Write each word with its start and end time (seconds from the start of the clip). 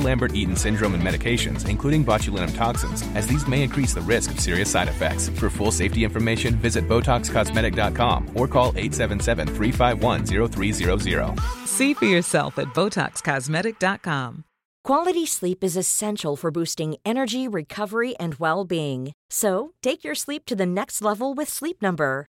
Lambert-Eaton 0.00 0.56
syndrome 0.56 0.94
and 0.94 1.02
medications, 1.02 1.68
including 1.68 2.02
botulinum 2.04 2.56
toxins, 2.56 3.02
as 3.14 3.26
these 3.26 3.46
may 3.46 3.62
increase 3.62 3.92
the 3.92 4.00
risk 4.00 4.30
of 4.30 4.40
serious 4.40 4.70
side 4.70 4.88
effects. 4.88 5.28
For 5.28 5.50
full 5.50 5.70
safety 5.70 6.04
information, 6.04 6.54
visit 6.56 6.88
BotoxCosmetic.com 6.88 8.30
or 8.34 8.48
call 8.48 8.72
877-351-0300. 8.72 11.66
See 11.66 11.92
for 11.94 12.06
yourself 12.06 12.58
at 12.58 12.68
BotoxCosmetic.com. 12.68 14.44
Quality 14.84 15.26
sleep 15.26 15.64
is 15.64 15.76
essential 15.76 16.36
for 16.36 16.52
boosting 16.52 16.94
energy, 17.04 17.48
recovery, 17.48 18.16
and 18.18 18.36
well-being. 18.36 19.12
So, 19.30 19.72
take 19.82 20.04
your 20.04 20.14
sleep 20.14 20.46
to 20.46 20.54
the 20.54 20.64
next 20.64 21.02
level 21.02 21.34
with 21.34 21.48
Sleep 21.48 21.82
Number. 21.82 22.26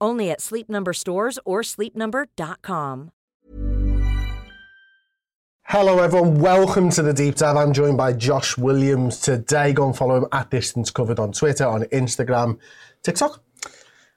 Only 0.00 0.30
at 0.30 0.40
Sleep 0.40 0.68
Number 0.68 0.92
stores 0.92 1.38
or 1.44 1.62
sleepnumber.com. 1.62 3.10
Hello, 5.64 5.98
everyone. 6.00 6.40
Welcome 6.40 6.90
to 6.90 7.02
the 7.02 7.12
deep 7.12 7.36
dive. 7.36 7.56
I'm 7.56 7.72
joined 7.72 7.96
by 7.96 8.12
Josh 8.12 8.58
Williams 8.58 9.20
today. 9.20 9.72
Go 9.72 9.86
and 9.86 9.96
follow 9.96 10.16
him 10.16 10.26
at 10.32 10.50
Distance 10.50 10.90
Covered 10.90 11.20
on 11.20 11.30
Twitter, 11.32 11.64
on 11.64 11.82
Instagram, 11.84 12.58
TikTok. 13.04 13.40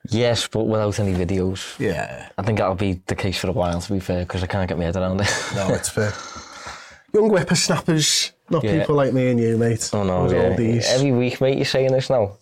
Yes, 0.10 0.48
but 0.48 0.64
without 0.64 1.00
any 1.00 1.14
videos. 1.14 1.78
Yeah. 1.80 2.30
I 2.38 2.42
think 2.42 2.58
that'll 2.58 2.74
be 2.76 3.04
the 3.06 3.16
case 3.16 3.38
for 3.38 3.50
a 3.50 3.52
while, 3.52 3.80
to 3.80 3.94
be 3.94 4.00
fair, 4.00 4.22
because 4.22 4.42
I 4.44 4.48
can't 4.48 4.68
get 4.68 4.78
my 4.80 4.86
head 4.86 4.96
around 4.96 5.22
it. 5.22 5.32
No, 5.56 5.68
it's 5.70 5.90
fair. 5.90 6.12
Young 7.14 7.30
whippersnappers, 7.30 8.32
not 8.50 8.64
Yeah. 8.64 8.80
people 8.80 8.96
like 8.96 9.14
me 9.14 9.30
and 9.30 9.40
you, 9.40 9.56
mate. 9.56 9.88
Oh 9.94 10.04
no, 10.04 10.28
Those 10.28 10.34
yeah. 10.34 10.56
oldies. 10.58 10.86
every 10.88 11.12
week, 11.12 11.40
mate, 11.40 11.56
you're 11.58 11.66
saying 11.66 11.92
this 11.92 12.10
now. 12.10 12.38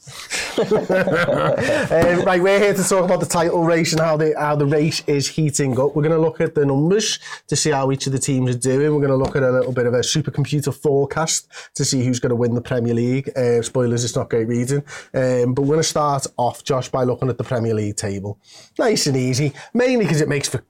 Um, 1.91 2.23
right, 2.23 2.41
we're 2.41 2.59
here 2.59 2.73
to 2.73 2.83
talk 2.83 3.03
about 3.05 3.19
the 3.19 3.25
title 3.25 3.63
race 3.63 3.91
and 3.91 4.02
how 4.02 4.17
the 4.17 4.33
how 4.38 4.55
the 4.55 4.66
race 4.66 5.03
is 5.07 5.28
heating 5.28 5.73
up. 5.79 5.95
We're 5.95 6.03
going 6.03 6.12
to 6.12 6.19
look 6.19 6.39
at 6.41 6.56
the 6.56 6.66
numbers 6.66 7.19
to 7.47 7.56
see 7.56 7.72
how 7.72 7.91
each 7.91 8.07
of 8.07 8.13
the 8.13 8.19
teams 8.19 8.56
are 8.56 8.59
doing. 8.59 8.94
We're 8.94 9.06
going 9.06 9.09
to 9.09 9.16
look 9.16 9.35
at 9.35 9.44
a 9.44 9.51
little 9.51 9.72
bit 9.72 9.85
of 9.85 9.94
a 9.94 10.00
supercomputer 10.00 10.73
forecast 10.73 11.47
to 11.75 11.85
see 11.85 12.03
who's 12.03 12.19
going 12.19 12.31
to 12.31 12.35
win 12.35 12.56
the 12.56 12.61
Premier 12.61 12.94
League. 12.94 13.29
Uh, 13.38 13.61
spoilers, 13.61 14.03
it's 14.03 14.16
not 14.16 14.29
great 14.29 14.47
reading. 14.47 14.84
Um, 15.13 15.53
but 15.53 15.63
we're 15.63 15.75
going 15.75 15.79
to 15.79 15.84
start 15.84 16.28
off, 16.38 16.63
Josh, 16.63 16.90
by 16.90 17.03
looking 17.03 17.29
at 17.29 17.38
the 17.38 17.44
Premier 17.44 17.73
League 17.73 17.97
table. 17.97 18.40
Nice 18.79 19.07
and 19.07 19.17
easy, 19.17 19.53
mainly 19.73 20.06
because 20.06 20.22
it 20.22 20.29
makes 20.29 20.50
for 20.50 20.63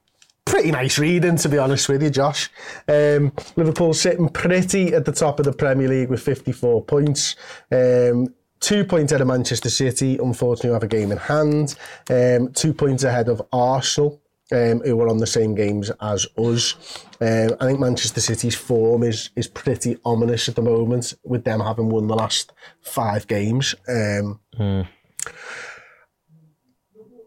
pretty 0.45 0.71
nice 0.71 0.97
reading, 0.97 1.37
to 1.37 1.49
be 1.49 1.57
honest 1.57 1.87
with 1.87 2.03
you, 2.03 2.09
Josh. 2.09 2.49
Um, 2.87 3.31
Liverpool 3.55 3.93
sitting 3.93 4.29
pretty 4.29 4.93
at 4.93 5.05
the 5.05 5.11
top 5.11 5.39
of 5.39 5.45
the 5.45 5.53
Premier 5.53 5.87
League 5.87 6.09
with 6.09 6.21
54 6.21 6.83
points. 6.83 7.35
Um, 7.71 8.33
two 8.61 8.85
points 8.85 9.11
ahead 9.11 9.21
of 9.21 9.27
Manchester 9.27 9.69
City, 9.69 10.17
unfortunately, 10.17 10.71
have 10.71 10.83
a 10.83 10.87
game 10.87 11.11
in 11.11 11.17
hand. 11.17 11.75
Um, 12.09 12.53
two 12.53 12.73
points 12.73 13.03
ahead 13.03 13.27
of 13.27 13.41
Arsenal. 13.51 14.21
Um, 14.53 14.81
who 14.81 14.97
were 14.97 15.07
on 15.07 15.19
the 15.19 15.25
same 15.27 15.55
games 15.55 15.89
as 16.01 16.27
us. 16.37 16.75
Um, 17.21 17.55
I 17.61 17.67
think 17.67 17.79
Manchester 17.79 18.19
City's 18.19 18.53
form 18.53 19.01
is 19.01 19.29
is 19.37 19.47
pretty 19.47 19.97
ominous 20.03 20.49
at 20.49 20.55
the 20.55 20.61
moment, 20.61 21.13
with 21.23 21.45
them 21.45 21.61
having 21.61 21.87
won 21.87 22.07
the 22.07 22.15
last 22.15 22.51
five 22.81 23.25
games. 23.27 23.75
Um, 23.87 24.41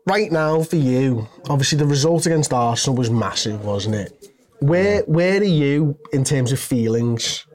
right 0.07 0.31
now 0.31 0.63
for 0.65 0.77
you, 0.77 1.27
obviously 1.49 1.79
the 1.79 1.87
result 1.87 2.27
against 2.27 2.53
Arsenal 2.53 2.99
was 2.99 3.09
massive, 3.09 3.65
wasn't 3.65 3.95
it? 3.95 4.29
Where 4.61 5.01
where 5.07 5.41
are 5.41 5.45
you 5.45 5.99
in 6.13 6.25
terms 6.25 6.53
of 6.53 6.61
feelings? 6.61 7.47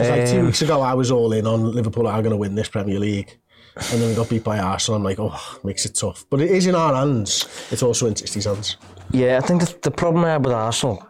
Because 0.00 0.18
like 0.18 0.30
two 0.30 0.40
Um, 0.40 0.46
weeks 0.46 0.62
ago, 0.62 0.80
I 0.80 0.94
was 0.94 1.10
all 1.10 1.32
in 1.32 1.46
on 1.46 1.72
Liverpool 1.72 2.06
are 2.06 2.22
going 2.22 2.30
to 2.30 2.36
win 2.36 2.54
this 2.54 2.68
Premier 2.68 2.98
League, 2.98 3.38
and 3.76 4.00
then 4.00 4.08
we 4.08 4.14
got 4.14 4.28
beat 4.30 4.44
by 4.44 4.58
Arsenal. 4.58 4.96
I'm 4.96 5.04
like, 5.04 5.18
oh, 5.20 5.58
makes 5.62 5.84
it 5.84 5.94
tough. 5.94 6.24
But 6.30 6.40
it 6.40 6.50
is 6.50 6.66
in 6.66 6.74
our 6.74 6.94
hands. 6.94 7.46
It's 7.70 7.82
also 7.82 8.06
in 8.06 8.16
City's 8.16 8.46
hands. 8.46 8.76
Yeah, 9.12 9.36
I 9.36 9.46
think 9.46 9.60
the, 9.60 9.78
the 9.82 9.90
problem 9.90 10.24
I 10.24 10.30
had 10.32 10.44
with 10.44 10.54
Arsenal, 10.54 11.06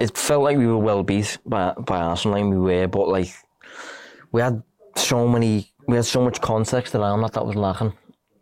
it 0.00 0.16
felt 0.18 0.42
like 0.42 0.56
we 0.58 0.66
were 0.66 0.78
well 0.78 1.02
beat 1.04 1.38
by 1.46 1.74
by 1.86 1.98
Arsenal, 1.98 2.36
and 2.38 2.50
we 2.50 2.58
were, 2.58 2.88
but 2.88 3.08
like 3.08 3.32
we 4.32 4.40
had 4.40 4.62
so 4.96 5.28
many, 5.28 5.72
we 5.86 5.94
had 5.96 6.04
so 6.04 6.20
much 6.24 6.40
context 6.40 6.94
around 6.94 7.22
that 7.22 7.32
that 7.34 7.46
was 7.46 7.54
lacking. 7.54 7.92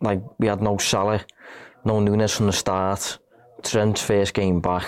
Like 0.00 0.22
we 0.38 0.46
had 0.46 0.62
no 0.62 0.78
Salah, 0.78 1.20
no 1.84 2.00
Núñez 2.00 2.34
from 2.34 2.46
the 2.46 2.52
start, 2.52 3.18
Trent's 3.62 4.02
first 4.02 4.32
game 4.34 4.60
back, 4.60 4.86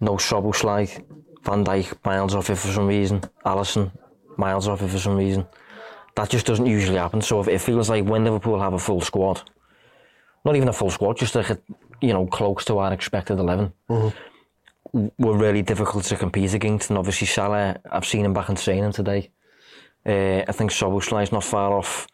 no 0.00 0.16
Szoboszlai, 0.16 1.02
Van 1.44 1.64
Dijk 1.64 1.94
miles 2.04 2.34
off 2.34 2.50
it 2.50 2.56
for 2.56 2.68
some 2.68 2.86
reason, 2.86 3.22
Allison 3.44 3.92
miles 4.36 4.68
off 4.68 4.82
it 4.82 4.88
for 4.88 4.98
some 4.98 5.16
reason. 5.16 5.46
That 6.16 6.30
just 6.30 6.46
doesn't 6.46 6.66
usually 6.66 6.98
happen. 6.98 7.20
So 7.22 7.40
if 7.40 7.48
it 7.48 7.60
feels 7.60 7.90
like 7.90 8.04
when 8.04 8.24
Liverpool 8.24 8.60
have 8.60 8.72
a 8.72 8.78
full 8.78 9.00
squad, 9.00 9.42
not 10.44 10.56
even 10.56 10.68
a 10.68 10.72
full 10.72 10.90
squad, 10.90 11.16
just 11.16 11.34
like 11.34 11.50
a, 11.50 11.58
you 12.00 12.12
know 12.12 12.26
close 12.26 12.64
to 12.66 12.78
our 12.78 12.92
expected 12.92 13.38
11 13.38 13.72
were 14.92 15.36
really 15.36 15.62
difficult 15.62 16.04
to 16.04 16.16
compete 16.16 16.54
against. 16.54 16.90
And 16.90 16.98
obviously 16.98 17.26
Salah, 17.26 17.76
I've 17.90 18.06
seen 18.06 18.24
him 18.24 18.32
back 18.32 18.48
in 18.48 18.56
training 18.56 18.92
today. 18.92 19.30
Uh, 20.06 20.44
I 20.46 20.52
think 20.52 20.70
Soboslai's 20.70 21.32
not 21.32 21.44
far 21.44 21.72
off. 21.72 22.06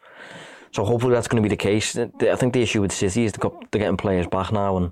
So 0.71 0.85
hopefully 0.85 1.13
that's 1.13 1.27
going 1.27 1.43
to 1.43 1.47
be 1.47 1.53
the 1.53 1.57
case. 1.57 1.97
I 1.97 2.35
think 2.35 2.53
the 2.53 2.61
issue 2.61 2.81
with 2.81 2.93
City 2.93 3.25
is 3.25 3.33
they're 3.33 3.51
getting 3.81 3.97
players 3.97 4.27
back 4.27 4.53
now, 4.53 4.77
and 4.77 4.91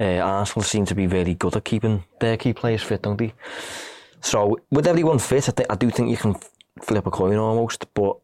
uh, 0.00 0.18
Arsenal 0.18 0.62
seem 0.62 0.84
to 0.86 0.94
be 0.94 1.06
very 1.06 1.34
good 1.34 1.56
at 1.56 1.64
keeping 1.64 2.04
their 2.20 2.36
key 2.36 2.52
players 2.52 2.82
fit, 2.82 3.02
don't 3.02 3.16
they? 3.16 3.32
So 4.20 4.58
with 4.70 4.86
everyone 4.86 5.18
fit, 5.18 5.48
I, 5.48 5.52
think, 5.52 5.72
I 5.72 5.76
do 5.76 5.90
think 5.90 6.10
you 6.10 6.16
can 6.16 6.34
flip 6.82 7.06
a 7.06 7.10
coin 7.10 7.36
almost, 7.36 7.92
but 7.94 8.16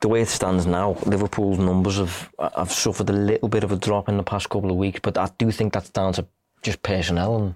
the 0.00 0.08
way 0.08 0.22
it 0.22 0.28
stands 0.28 0.66
now, 0.66 0.96
Liverpool's 1.06 1.58
numbers 1.58 1.96
have 1.96 2.30
have 2.56 2.70
suffered 2.70 3.08
a 3.08 3.14
little 3.14 3.48
bit 3.48 3.64
of 3.64 3.72
a 3.72 3.76
drop 3.76 4.08
in 4.08 4.16
the 4.16 4.22
past 4.22 4.48
couple 4.48 4.70
of 4.70 4.76
weeks, 4.76 5.00
but 5.02 5.16
I 5.16 5.28
do 5.38 5.50
think 5.50 5.72
that's 5.72 5.90
down 5.90 6.12
to 6.14 6.26
just 6.62 6.82
personnel 6.82 7.54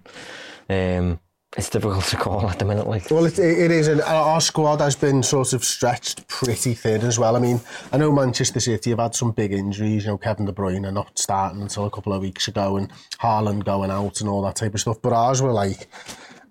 and 0.69 1.01
um, 1.11 1.21
it's 1.57 1.69
difficult 1.69 2.05
to 2.05 2.17
call 2.17 2.49
at 2.49 2.61
the 2.61 2.65
minute. 2.65 2.87
Like, 2.87 3.11
Well, 3.11 3.25
it, 3.25 3.39
it 3.39 3.73
is, 3.73 3.89
and 3.89 4.01
our 4.03 4.41
squad 4.41 4.81
has 4.81 4.95
been 4.95 5.21
sort 5.21 5.53
of 5.53 5.65
stretched 5.65 6.29
pretty 6.29 6.75
thin 6.75 7.03
as 7.03 7.19
well. 7.19 7.35
I 7.35 7.41
mean, 7.41 7.61
I 7.93 7.97
know 7.97 8.13
Manchester 8.13 8.61
City 8.61 8.91
have 8.91 9.01
had 9.01 9.17
some 9.17 9.33
big 9.33 9.53
injuries. 9.53 10.05
You 10.05 10.13
know, 10.13 10.19
Kevin 10.19 10.47
De 10.47 10.53
Bruyne 10.53 10.93
not 10.93 11.19
starting 11.19 11.61
until 11.61 11.87
a 11.87 11.91
couple 11.91 12.13
of 12.13 12.23
weeks 12.23 12.47
ago, 12.47 12.77
and 12.77 12.89
Haaland 13.21 13.65
going 13.65 13.91
out 13.91 14.21
and 14.21 14.31
all 14.31 14.43
that 14.43 14.57
type 14.57 14.75
of 14.75 14.81
stuff. 14.81 15.03
But 15.03 15.13
ours 15.13 15.43
were 15.43 15.51
like 15.51 15.89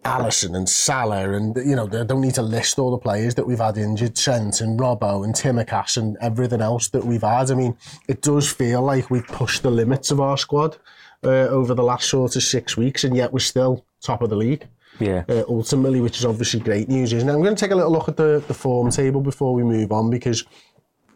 Alisson 0.03 0.53
and 0.53 0.67
Salah, 0.67 1.31
and 1.31 1.55
you 1.55 1.77
know, 1.77 1.87
they 1.87 2.03
don't 2.03 2.19
need 2.19 2.35
to 2.35 2.41
list 2.41 2.77
all 2.77 2.91
the 2.91 2.97
players 2.97 3.35
that 3.35 3.47
we've 3.47 3.57
had 3.57 3.77
injured, 3.77 4.17
Trent 4.17 4.59
and 4.59 4.77
Robbo 4.77 5.23
and 5.23 5.33
Tsimikas 5.33 5.95
and 5.95 6.17
everything 6.19 6.59
else 6.59 6.89
that 6.89 7.05
we've 7.05 7.21
had. 7.21 7.51
I 7.51 7.55
mean, 7.55 7.77
it 8.09 8.21
does 8.21 8.51
feel 8.51 8.81
like 8.81 9.09
we've 9.09 9.27
pushed 9.27 9.63
the 9.63 9.71
limits 9.71 10.11
of 10.11 10.19
our 10.19 10.37
squad 10.37 10.75
uh, 11.23 11.47
over 11.47 11.73
the 11.73 11.83
last 11.83 12.09
sort 12.09 12.35
of 12.35 12.43
six 12.43 12.75
weeks, 12.75 13.05
and 13.05 13.15
yet 13.15 13.31
we're 13.31 13.39
still 13.39 13.85
top 14.01 14.21
of 14.21 14.29
the 14.29 14.35
league 14.35 14.67
yeah, 14.99 15.23
uh, 15.29 15.43
ultimately, 15.47 16.01
which 16.01 16.17
is 16.17 16.25
obviously 16.25 16.59
great 16.59 16.89
news, 16.89 17.13
isn't 17.13 17.27
it? 17.27 17.31
I'm 17.31 17.41
going 17.41 17.55
to 17.55 17.59
take 17.59 17.71
a 17.71 17.75
little 17.75 17.91
look 17.91 18.09
at 18.09 18.17
the, 18.17 18.43
the 18.47 18.53
form 18.53 18.91
table 18.91 19.21
before 19.21 19.53
we 19.53 19.63
move 19.63 19.91
on 19.91 20.09
because 20.09 20.45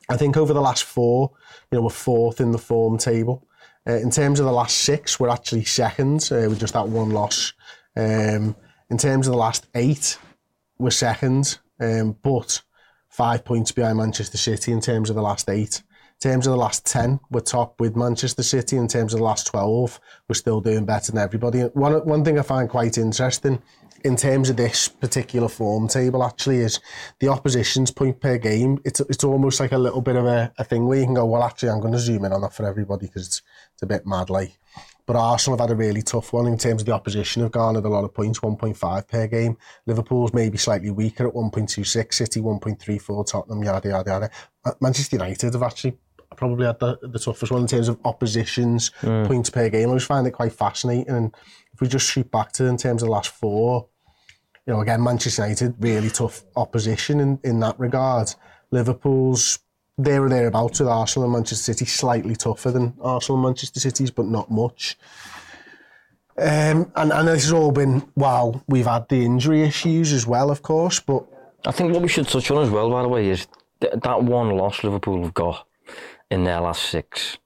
I 0.09 0.17
think 0.17 0.37
over 0.37 0.53
the 0.53 0.61
last 0.61 0.83
four, 0.83 1.31
you 1.71 1.77
know, 1.77 1.83
we're 1.83 1.89
fourth 1.89 2.41
in 2.41 2.51
the 2.51 2.57
form 2.57 2.97
table. 2.97 3.47
Uh, 3.87 3.93
in 3.97 4.09
terms 4.09 4.39
of 4.39 4.45
the 4.45 4.51
last 4.51 4.77
six, 4.79 5.19
we're 5.19 5.29
actually 5.29 5.65
second 5.65 6.29
uh, 6.31 6.47
with 6.49 6.59
just 6.59 6.73
that 6.73 6.87
one 6.87 7.11
loss. 7.11 7.53
Um, 7.95 8.55
in 8.89 8.97
terms 8.97 9.27
of 9.27 9.33
the 9.33 9.39
last 9.39 9.67
eight, 9.75 10.17
we're 10.77 10.91
second 10.91 11.59
um, 11.79 12.15
but 12.23 12.61
five 13.09 13.43
points 13.43 13.71
behind 13.71 13.97
Manchester 13.97 14.37
City 14.37 14.71
in 14.71 14.81
terms 14.81 15.09
of 15.09 15.15
the 15.15 15.21
last 15.21 15.49
eight. 15.49 15.83
In 16.23 16.31
terms 16.31 16.47
of 16.47 16.51
the 16.51 16.57
last 16.57 16.85
10, 16.85 17.19
we're 17.31 17.41
top 17.41 17.81
with 17.81 17.97
Manchester 17.97 18.43
City. 18.43 18.77
In 18.77 18.87
terms 18.87 19.13
of 19.13 19.19
the 19.19 19.25
last 19.25 19.45
12, 19.47 19.99
we're 20.29 20.35
still 20.35 20.61
doing 20.61 20.85
better 20.85 21.11
than 21.11 21.21
everybody. 21.21 21.59
One, 21.59 21.95
one 22.07 22.23
thing 22.23 22.39
I 22.39 22.43
find 22.43 22.69
quite 22.69 22.97
interesting 22.97 23.61
in 24.05 24.15
terms 24.15 24.49
of 24.49 24.55
this 24.55 24.87
particular 24.87 25.49
form 25.49 25.89
table 25.89 26.23
actually 26.23 26.59
is 26.59 26.79
the 27.19 27.27
opposition's 27.27 27.91
point 27.91 28.21
per 28.21 28.37
game. 28.37 28.79
It's, 28.85 29.01
it's 29.01 29.25
almost 29.25 29.59
like 29.59 29.73
a 29.73 29.77
little 29.77 29.99
bit 29.99 30.15
of 30.15 30.25
a, 30.25 30.49
a 30.57 30.63
thing 30.63 30.85
where 30.85 30.99
you 30.99 31.03
can 31.03 31.13
go, 31.13 31.25
well, 31.25 31.43
actually, 31.43 31.71
I'm 31.71 31.81
going 31.81 31.91
to 31.91 31.99
zoom 31.99 32.23
in 32.23 32.31
on 32.31 32.39
that 32.39 32.53
for 32.53 32.65
everybody 32.65 33.07
because 33.07 33.27
it's, 33.27 33.41
it's 33.73 33.83
a 33.83 33.87
bit 33.87 34.07
mad 34.07 34.29
like. 34.29 34.57
But 35.05 35.17
Arsenal 35.17 35.57
have 35.57 35.67
had 35.67 35.73
a 35.73 35.77
really 35.77 36.01
tough 36.01 36.31
one 36.31 36.47
in 36.47 36.57
terms 36.57 36.81
of 36.81 36.85
the 36.85 36.93
opposition 36.93 37.41
have 37.41 37.51
garnered 37.51 37.83
a 37.83 37.89
lot 37.89 38.05
of 38.05 38.13
points, 38.13 38.39
1.5 38.39 39.07
per 39.09 39.27
game. 39.27 39.57
Liverpool's 39.85 40.33
maybe 40.33 40.57
slightly 40.57 40.91
weaker 40.91 41.27
at 41.27 41.33
1.26, 41.33 42.13
City 42.13 42.39
1.34, 42.39 43.27
Tottenham, 43.27 43.61
yada, 43.61 43.89
yada, 43.89 44.09
yada. 44.09 44.29
Manchester 44.79 45.17
United 45.17 45.53
have 45.53 45.63
actually 45.63 45.97
probably 46.35 46.65
had 46.65 46.79
the, 46.79 46.97
the 47.01 47.19
toughest 47.19 47.51
one 47.51 47.61
in 47.61 47.67
terms 47.67 47.87
of 47.87 47.99
oppositions, 48.05 48.91
mm. 49.01 49.27
points 49.27 49.49
per 49.49 49.69
game. 49.69 49.89
I 49.89 49.93
just 49.95 50.07
find 50.07 50.27
it 50.27 50.31
quite 50.31 50.53
fascinating. 50.53 51.09
And 51.09 51.35
if 51.73 51.81
we 51.81 51.87
just 51.87 52.09
shoot 52.09 52.29
back 52.31 52.51
to 52.53 52.65
in 52.65 52.77
terms 52.77 53.01
of 53.01 53.07
the 53.07 53.11
last 53.11 53.29
four, 53.29 53.87
you 54.65 54.73
know, 54.73 54.81
again, 54.81 55.03
Manchester 55.03 55.43
United, 55.43 55.75
really 55.79 56.09
tough 56.09 56.43
opposition 56.55 57.19
in, 57.19 57.39
in 57.43 57.59
that 57.59 57.79
regard. 57.79 58.33
Liverpool's 58.71 59.59
there 59.97 60.23
or 60.23 60.29
thereabouts 60.29 60.79
with 60.79 60.89
Arsenal 60.89 61.25
and 61.25 61.33
Manchester 61.33 61.73
City, 61.73 61.85
slightly 61.85 62.35
tougher 62.35 62.71
than 62.71 62.93
Arsenal 63.01 63.37
and 63.37 63.45
Manchester 63.45 63.79
City's, 63.79 64.11
but 64.11 64.25
not 64.25 64.49
much. 64.49 64.97
Um, 66.37 66.91
and, 66.95 67.11
and 67.11 67.27
this 67.27 67.43
has 67.43 67.53
all 67.53 67.71
been 67.71 67.99
while 68.15 68.63
we've 68.67 68.87
had 68.87 69.07
the 69.09 69.23
injury 69.23 69.61
issues 69.61 70.11
as 70.11 70.25
well, 70.25 70.49
of 70.49 70.63
course. 70.63 70.99
But 70.99 71.25
I 71.65 71.71
think 71.71 71.93
what 71.93 72.01
we 72.01 72.07
should 72.07 72.27
touch 72.27 72.49
on 72.49 72.63
as 72.63 72.71
well, 72.71 72.89
by 72.89 73.03
the 73.03 73.07
way, 73.07 73.29
is 73.29 73.47
th- 73.81 73.93
that 74.01 74.23
one 74.23 74.49
loss 74.49 74.83
Liverpool 74.83 75.21
have 75.23 75.33
got 75.35 75.67
in 76.33 76.43
their 76.43 76.59
last 76.59 76.83
six. 76.89 77.37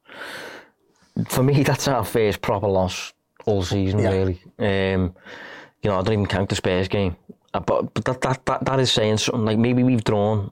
For 1.27 1.43
me, 1.43 1.63
that's 1.69 1.87
our 1.87 2.03
first 2.03 2.41
proper 2.41 2.67
loss 2.67 3.13
all 3.45 3.61
season, 3.61 3.99
yeah. 3.99 4.11
really. 4.11 4.41
Um, 4.57 5.15
you 5.81 5.89
know, 5.89 5.99
I 5.99 6.01
don't 6.01 6.13
even 6.13 6.25
count 6.25 6.49
the 6.49 6.55
Spurs 6.55 6.87
game. 6.87 7.15
Uh, 7.53 7.59
but, 7.59 7.93
but 7.93 8.05
that, 8.05 8.21
that, 8.21 8.45
that, 8.45 8.65
that 8.65 8.79
is 8.79 8.91
saying 8.91 9.17
something. 9.17 9.45
Like 9.45 9.57
maybe 9.57 9.83
we've 9.83 10.03
drawn 10.03 10.51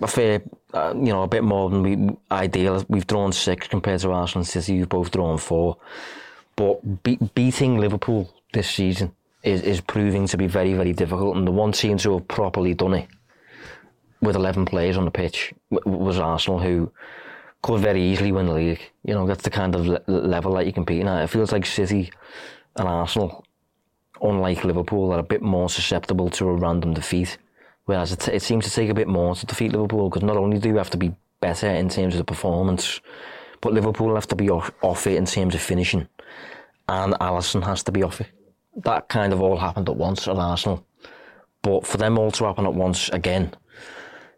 a 0.00 0.06
fair, 0.06 0.42
uh, 0.72 0.94
you 0.96 1.12
know, 1.12 1.22
a 1.22 1.28
bit 1.28 1.44
more 1.44 1.68
than 1.68 1.82
we 1.82 2.16
ideal. 2.30 2.84
We've 2.88 3.06
drawn 3.06 3.32
six 3.32 3.68
compared 3.68 4.00
to 4.00 4.12
Arsenal 4.12 4.40
and 4.40 4.48
City, 4.48 4.78
who've 4.78 4.88
both 4.88 5.10
drawn 5.10 5.38
four. 5.38 5.76
But 6.56 7.02
be- 7.02 7.18
beating 7.34 7.78
Liverpool 7.78 8.32
this 8.52 8.70
season 8.70 9.12
is, 9.42 9.62
is 9.62 9.80
proving 9.80 10.26
to 10.28 10.36
be 10.36 10.46
very, 10.46 10.74
very 10.74 10.92
difficult. 10.92 11.36
And 11.36 11.46
the 11.46 11.52
one 11.52 11.72
team 11.72 11.98
to 11.98 12.14
have 12.14 12.28
properly 12.28 12.74
done 12.74 12.94
it 12.94 13.08
with 14.20 14.36
11 14.36 14.66
players 14.66 14.96
on 14.96 15.04
the 15.04 15.10
pitch 15.10 15.52
was 15.70 16.18
Arsenal, 16.18 16.58
who 16.58 16.92
could 17.62 17.80
very 17.80 18.02
easily 18.02 18.32
win 18.32 18.46
the 18.46 18.52
league. 18.52 18.80
You 19.04 19.14
know, 19.14 19.26
that's 19.26 19.44
the 19.44 19.50
kind 19.50 19.74
of 19.74 19.86
le- 19.86 20.02
level 20.06 20.54
that 20.54 20.64
you're 20.64 20.72
competing 20.72 21.08
at. 21.08 21.24
It 21.24 21.28
feels 21.28 21.52
like 21.52 21.66
City 21.66 22.10
and 22.76 22.88
Arsenal, 22.88 23.44
unlike 24.22 24.64
Liverpool, 24.64 25.12
are 25.12 25.18
a 25.18 25.24
bit 25.24 25.42
more 25.42 25.68
susceptible 25.68 26.30
to 26.30 26.48
a 26.48 26.54
random 26.54 26.94
defeat. 26.94 27.38
Whereas 27.84 28.12
it, 28.12 28.28
it 28.28 28.42
seems 28.42 28.64
to 28.66 28.70
take 28.70 28.90
a 28.90 28.94
bit 28.94 29.08
more 29.08 29.34
to 29.34 29.46
defeat 29.46 29.72
Liverpool 29.72 30.08
because 30.08 30.22
not 30.22 30.36
only 30.36 30.58
do 30.58 30.68
you 30.68 30.76
have 30.76 30.90
to 30.90 30.96
be 30.96 31.14
better 31.40 31.68
in 31.68 31.88
terms 31.88 32.14
of 32.14 32.18
the 32.18 32.24
performance, 32.24 33.00
but 33.60 33.72
Liverpool 33.72 34.14
have 34.14 34.28
to 34.28 34.36
be 34.36 34.50
off, 34.50 34.70
off 34.82 35.06
it 35.06 35.16
in 35.16 35.26
terms 35.26 35.54
of 35.54 35.60
finishing, 35.60 36.08
and 36.88 37.14
Alisson 37.14 37.64
has 37.64 37.82
to 37.84 37.92
be 37.92 38.02
off 38.02 38.20
it. 38.20 38.28
That 38.84 39.08
kind 39.08 39.32
of 39.32 39.42
all 39.42 39.56
happened 39.56 39.88
at 39.88 39.96
once 39.96 40.28
at 40.28 40.36
Arsenal, 40.36 40.84
but 41.62 41.86
for 41.86 41.96
them 41.98 42.18
all 42.18 42.30
to 42.32 42.44
happen 42.44 42.66
at 42.66 42.74
once 42.74 43.08
again, 43.10 43.52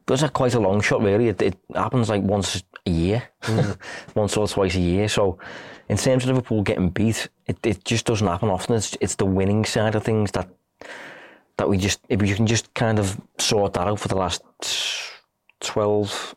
that's 0.06 0.22
quite 0.30 0.54
a 0.54 0.60
long 0.60 0.80
shot, 0.80 1.02
really. 1.02 1.28
It, 1.28 1.42
it 1.42 1.56
happens 1.74 2.08
like 2.08 2.22
once 2.22 2.62
a 2.86 2.90
year, 2.90 3.22
mm. 3.42 3.76
once 4.14 4.36
or 4.36 4.48
twice 4.48 4.74
a 4.74 4.80
year. 4.80 5.08
So, 5.08 5.38
in 5.88 5.96
terms 5.96 6.24
of 6.24 6.30
Liverpool 6.30 6.62
getting 6.62 6.90
beat, 6.90 7.28
it, 7.46 7.58
it 7.64 7.84
just 7.84 8.06
doesn't 8.06 8.26
happen 8.26 8.48
often. 8.48 8.76
It's, 8.76 8.96
it's 9.00 9.16
the 9.16 9.26
winning 9.26 9.64
side 9.64 9.94
of 9.94 10.04
things 10.04 10.32
that 10.32 10.48
that 11.56 11.68
we 11.68 11.76
just 11.76 12.00
if 12.08 12.22
you 12.22 12.34
can 12.34 12.46
just 12.46 12.72
kind 12.74 12.98
of 12.98 13.20
sort 13.38 13.74
that 13.74 13.86
out 13.86 14.00
for 14.00 14.08
the 14.08 14.16
last 14.16 14.42
12 15.60 16.34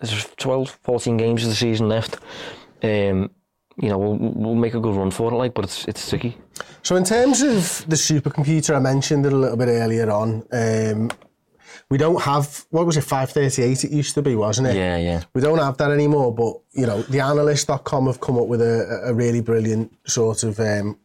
there's 0.00 0.26
12 0.36 0.78
14 0.82 1.16
games 1.16 1.42
of 1.44 1.50
the 1.50 1.54
season 1.54 1.88
left 1.88 2.18
um, 2.82 3.30
you 3.80 3.88
know 3.88 3.98
we'll, 3.98 4.16
we'll 4.16 4.54
make 4.54 4.74
a 4.74 4.80
good 4.80 4.94
run 4.94 5.10
for 5.10 5.32
it 5.32 5.36
like 5.36 5.54
but 5.54 5.64
it's 5.64 5.84
it's 5.86 6.08
tricky 6.08 6.36
so 6.82 6.96
in 6.96 7.04
terms 7.04 7.42
of 7.42 7.84
the 7.88 7.96
supercomputer 7.96 8.74
I 8.74 8.80
mentioned 8.80 9.26
it 9.26 9.32
a 9.32 9.36
little 9.36 9.56
bit 9.56 9.68
earlier 9.68 10.10
on 10.10 10.44
um, 10.52 11.10
we 11.90 11.98
don't 11.98 12.22
have 12.22 12.66
what 12.70 12.86
was 12.86 12.96
it 12.96 13.02
538 13.02 13.84
it 13.84 13.90
used 13.90 14.14
to 14.14 14.22
be 14.22 14.34
wasn't 14.34 14.66
it 14.68 14.76
yeah 14.76 14.96
yeah 14.96 15.22
we 15.34 15.40
don't 15.40 15.58
have 15.58 15.76
that 15.78 15.90
anymore 15.90 16.34
but 16.34 16.54
you 16.72 16.86
know 16.86 17.02
the 17.02 17.20
analyst.com 17.20 18.06
have 18.06 18.20
come 18.20 18.38
up 18.38 18.46
with 18.46 18.60
a, 18.60 19.02
a 19.06 19.14
really 19.14 19.40
brilliant 19.40 19.92
sort 20.06 20.42
of 20.42 20.60
um, 20.60 20.98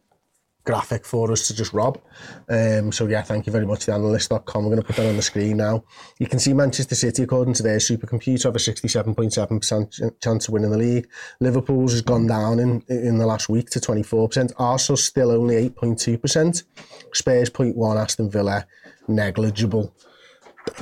graphic 0.64 1.04
for 1.04 1.30
us 1.30 1.46
to 1.46 1.54
just 1.54 1.72
rob. 1.72 2.00
Um, 2.48 2.90
so 2.90 3.06
yeah, 3.06 3.22
thank 3.22 3.46
you 3.46 3.52
very 3.52 3.66
much, 3.66 3.86
theanalyst.com. 3.86 4.64
We're 4.64 4.70
going 4.70 4.82
to 4.82 4.86
put 4.86 4.96
that 4.96 5.08
on 5.08 5.16
the 5.16 5.22
screen 5.22 5.58
now. 5.58 5.84
You 6.18 6.26
can 6.26 6.38
see 6.38 6.52
Manchester 6.52 6.94
City, 6.94 7.22
according 7.22 7.54
to 7.54 7.62
their 7.62 7.78
supercomputer, 7.78 8.44
have 8.44 8.56
a 8.56 8.58
67.7% 8.58 10.20
chance 10.20 10.48
of 10.48 10.54
winning 10.54 10.70
the 10.70 10.78
league. 10.78 11.08
Liverpool's 11.40 11.92
has 11.92 12.02
gone 12.02 12.26
down 12.26 12.58
in, 12.58 12.82
in 12.88 13.18
the 13.18 13.26
last 13.26 13.48
week 13.48 13.70
to 13.70 13.78
24%. 13.80 14.52
Arsenal 14.58 14.96
still 14.96 15.30
only 15.30 15.68
8.2%. 15.70 16.64
Spurs 17.12 17.50
0.1, 17.50 18.00
Aston 18.00 18.30
Villa, 18.30 18.66
negligible. 19.06 19.94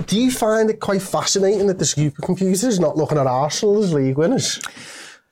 Do 0.07 0.19
you 0.19 0.31
find 0.31 0.71
it 0.71 0.81
quite 0.81 1.03
fascinating 1.03 1.67
that 1.67 1.79
the 1.79 1.85
supercomputer 1.85 2.65
is 2.65 2.81
not 2.81 2.97
looking 2.97 3.19
at 3.19 3.27
Arsenal 3.27 3.83
as 3.83 3.93
league 3.93 4.17
winners? 4.17 4.61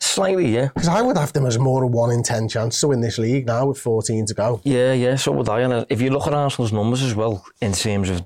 Slightly, 0.01 0.55
yeah. 0.55 0.69
Because 0.69 0.89
I 0.89 1.03
would 1.03 1.17
have 1.17 1.33
them 1.33 1.47
as 1.47 1.59
more 1.59 1.83
a 1.83 1.87
one 1.87 2.11
in 2.11 2.23
ten 2.23 2.49
chance 2.49 2.81
to 2.81 2.89
win 2.89 3.01
this 3.01 3.19
league 3.19 3.47
now 3.47 3.67
with 3.67 3.79
14 3.79 4.27
to 4.27 4.35
go. 4.35 4.61
Yeah, 4.65 4.93
yeah, 4.93 5.17
so 5.17 5.33
would 5.33 5.49
I. 5.49 5.61
And 5.61 5.87
if 5.89 6.01
you 6.01 6.11
look 6.11 6.27
at 6.27 6.35
Arsenal's 6.35 6.73
numbers 6.73 7.03
as 7.03 7.15
well, 7.15 7.45
in 7.61 7.73
terms 7.73 8.09
of, 8.09 8.25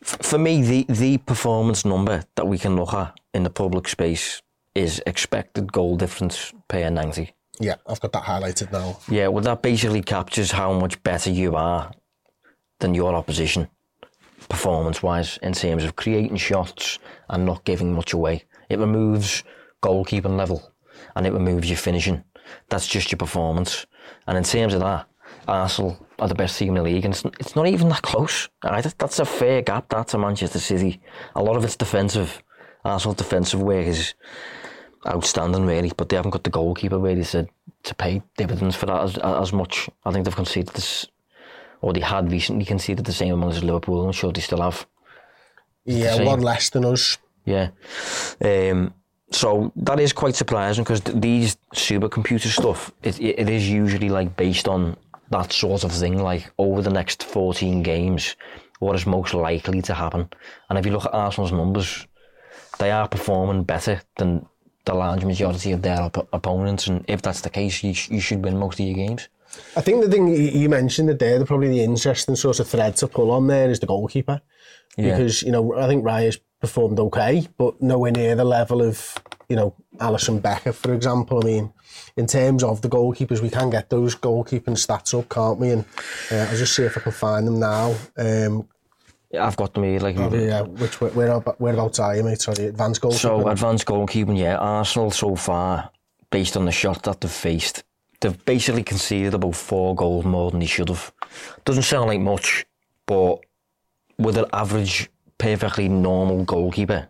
for 0.00 0.38
me, 0.38 0.62
the, 0.62 0.86
the 0.88 1.18
performance 1.18 1.84
number 1.84 2.24
that 2.34 2.46
we 2.46 2.58
can 2.58 2.76
look 2.76 2.92
at 2.92 3.18
in 3.32 3.44
the 3.44 3.50
public 3.50 3.88
space 3.88 4.42
is 4.74 5.02
expected 5.06 5.72
goal 5.72 5.96
difference 5.96 6.52
per 6.68 6.88
90. 6.88 7.32
Yeah, 7.60 7.76
I've 7.86 8.00
got 8.00 8.12
that 8.12 8.24
highlighted 8.24 8.72
now. 8.72 8.98
Yeah, 9.08 9.28
well, 9.28 9.44
that 9.44 9.62
basically 9.62 10.02
captures 10.02 10.50
how 10.50 10.72
much 10.72 11.00
better 11.02 11.30
you 11.30 11.54
are 11.54 11.92
than 12.80 12.94
your 12.94 13.14
opposition, 13.14 13.68
performance 14.52 15.02
wise, 15.02 15.38
in 15.42 15.52
terms 15.52 15.82
of 15.82 15.96
creating 15.96 16.36
shots 16.36 16.98
and 17.28 17.44
not 17.44 17.64
giving 17.64 17.92
much 17.92 18.12
away. 18.12 18.44
It 18.68 18.78
removes 18.78 19.42
goalkeeping 19.82 20.36
level 20.36 20.72
and 21.16 21.26
it 21.26 21.32
removes 21.32 21.68
your 21.68 21.78
finishing. 21.78 22.22
That's 22.68 22.86
just 22.86 23.10
your 23.10 23.18
performance. 23.18 23.86
And 24.26 24.36
in 24.36 24.44
terms 24.44 24.74
of 24.74 24.80
that, 24.80 25.06
Arsenal 25.48 26.06
are 26.18 26.28
the 26.28 26.34
best 26.34 26.58
team 26.58 26.68
in 26.68 26.74
the 26.74 26.82
league, 26.82 27.04
and 27.04 27.14
it's, 27.14 27.24
it's 27.40 27.56
not 27.56 27.66
even 27.66 27.88
that 27.88 28.02
close. 28.02 28.48
That's 28.62 29.18
a 29.18 29.24
fair 29.24 29.62
gap. 29.62 29.88
That's 29.88 30.14
a 30.14 30.18
Manchester 30.18 30.60
City. 30.60 31.00
A 31.34 31.42
lot 31.42 31.56
of 31.56 31.64
it's 31.64 31.76
defensive. 31.76 32.42
Arsenal's 32.84 33.16
defensive 33.16 33.60
work 33.62 33.86
is 33.86 34.14
outstanding, 35.06 35.66
really, 35.66 35.92
but 35.96 36.08
they 36.08 36.16
haven't 36.16 36.30
got 36.30 36.44
the 36.44 36.50
goalkeeper 36.50 36.98
ready 36.98 37.24
to 37.24 37.48
to 37.82 37.94
pay 37.96 38.22
dividends 38.36 38.76
for 38.76 38.86
that 38.86 39.02
as 39.02 39.18
as 39.18 39.52
much. 39.52 39.88
I 40.04 40.12
think 40.12 40.24
they've 40.24 40.36
conceded 40.36 40.74
this, 40.74 41.06
or 41.82 41.92
they 41.92 42.00
had 42.00 42.30
recently 42.30 42.64
conceded 42.64 43.04
the 43.04 43.12
same 43.12 43.34
amount 43.34 43.56
as 43.56 43.62
Liverpool. 43.62 44.06
I'm 44.06 44.12
sure 44.12 44.32
they 44.32 44.40
still 44.40 44.62
have. 44.62 44.86
Yeah, 45.84 46.22
one 46.22 46.40
less 46.40 46.70
than 46.70 46.84
us. 46.84 47.18
Yeah. 47.44 47.70
Um, 48.40 48.94
so 49.30 49.72
that 49.76 49.98
is 49.98 50.12
quite 50.12 50.36
surprising 50.36 50.84
because 50.84 51.00
th- 51.00 51.20
these 51.20 51.56
supercomputer 51.74 52.46
stuff, 52.46 52.92
it, 53.02 53.20
it 53.20 53.48
is 53.48 53.68
usually 53.68 54.08
like 54.08 54.36
based 54.36 54.68
on 54.68 54.96
that 55.30 55.52
sort 55.52 55.82
of 55.84 55.92
thing, 55.92 56.22
like 56.22 56.52
over 56.58 56.82
the 56.82 56.90
next 56.90 57.24
14 57.24 57.82
games, 57.82 58.36
what 58.78 58.94
is 58.94 59.06
most 59.06 59.34
likely 59.34 59.82
to 59.82 59.94
happen. 59.94 60.28
And 60.68 60.78
if 60.78 60.86
you 60.86 60.92
look 60.92 61.06
at 61.06 61.14
Arsenal's 61.14 61.52
numbers, 61.52 62.06
they 62.78 62.90
are 62.90 63.08
performing 63.08 63.64
better 63.64 64.02
than 64.16 64.46
the 64.84 64.94
large 64.94 65.24
majority 65.24 65.72
of 65.72 65.82
their 65.82 66.00
op- 66.00 66.28
opponents. 66.32 66.86
And 66.86 67.04
if 67.08 67.22
that's 67.22 67.40
the 67.40 67.50
case, 67.50 67.82
you, 67.82 67.94
sh- 67.94 68.10
you 68.10 68.20
should 68.20 68.44
win 68.44 68.58
most 68.58 68.78
of 68.78 68.86
your 68.86 68.94
games. 68.94 69.28
I 69.76 69.80
think 69.80 70.02
the 70.02 70.10
thing 70.10 70.28
you 70.28 70.68
mentioned 70.68 71.08
that 71.08 71.18
there, 71.18 71.38
the, 71.38 71.46
probably 71.46 71.68
the 71.68 71.82
interesting 71.82 72.36
sort 72.36 72.60
of 72.60 72.68
thread 72.68 72.96
to 72.96 73.08
pull 73.08 73.30
on 73.30 73.46
there 73.46 73.70
is 73.70 73.80
the 73.80 73.86
goalkeeper. 73.86 74.40
Yeah. 74.96 75.16
Because, 75.16 75.42
you 75.42 75.52
know, 75.52 75.74
I 75.74 75.86
think 75.86 76.04
Raya's 76.04 76.38
performed 76.60 76.98
okay, 77.00 77.48
but 77.56 77.80
nowhere 77.80 78.12
near 78.12 78.36
the 78.36 78.44
level 78.44 78.82
of, 78.82 79.14
you 79.48 79.56
know, 79.56 79.74
Alisson 79.96 80.40
Becker, 80.40 80.72
for 80.72 80.92
example. 80.92 81.40
I 81.42 81.46
mean, 81.46 81.72
in 82.16 82.26
terms 82.26 82.62
of 82.62 82.82
the 82.82 82.88
goalkeepers, 82.88 83.40
we 83.40 83.50
can 83.50 83.70
get 83.70 83.88
those 83.88 84.14
goalkeeping 84.14 84.76
stats 84.76 85.18
up, 85.18 85.28
can't 85.28 85.58
we? 85.58 85.70
And 85.70 85.84
uh, 86.30 86.46
I'll 86.50 86.56
just 86.56 86.76
see 86.76 86.84
if 86.84 86.96
I 86.98 87.00
can 87.00 87.12
find 87.12 87.46
them 87.46 87.58
now. 87.58 87.94
Um, 88.16 88.68
yeah, 89.30 89.46
I've 89.46 89.56
got 89.56 89.72
them 89.72 89.84
here. 89.84 90.00
Like, 90.00 90.18
oh, 90.18 90.34
yeah, 90.34 90.60
which 90.60 91.00
where, 91.00 91.10
where 91.10 91.38
whereabouts 91.38 91.98
are 91.98 92.14
you, 92.14 92.22
mate? 92.22 92.42
Sorry, 92.42 92.66
advanced 92.66 93.00
goalkeeping. 93.00 93.14
So 93.14 93.48
advanced 93.48 93.86
goalkeeping, 93.86 94.38
yeah. 94.38 94.56
Arsenal 94.56 95.10
so 95.10 95.34
far, 95.36 95.90
based 96.30 96.56
on 96.56 96.66
the 96.66 96.72
shot 96.72 97.02
that 97.04 97.22
they've 97.22 97.30
faced, 97.30 97.82
they've 98.22 98.44
basically 98.44 98.82
conceded 98.82 99.34
about 99.34 99.54
four 99.54 99.94
goals 99.94 100.24
more 100.24 100.50
than 100.50 100.60
they 100.60 100.66
should 100.66 100.88
have. 100.88 101.12
Doesn't 101.64 101.82
sound 101.82 102.08
like 102.08 102.20
much, 102.20 102.64
but 103.06 103.40
with 104.18 104.38
an 104.38 104.46
average, 104.52 105.10
perfectly 105.36 105.88
normal 105.88 106.44
goalkeeper, 106.44 107.08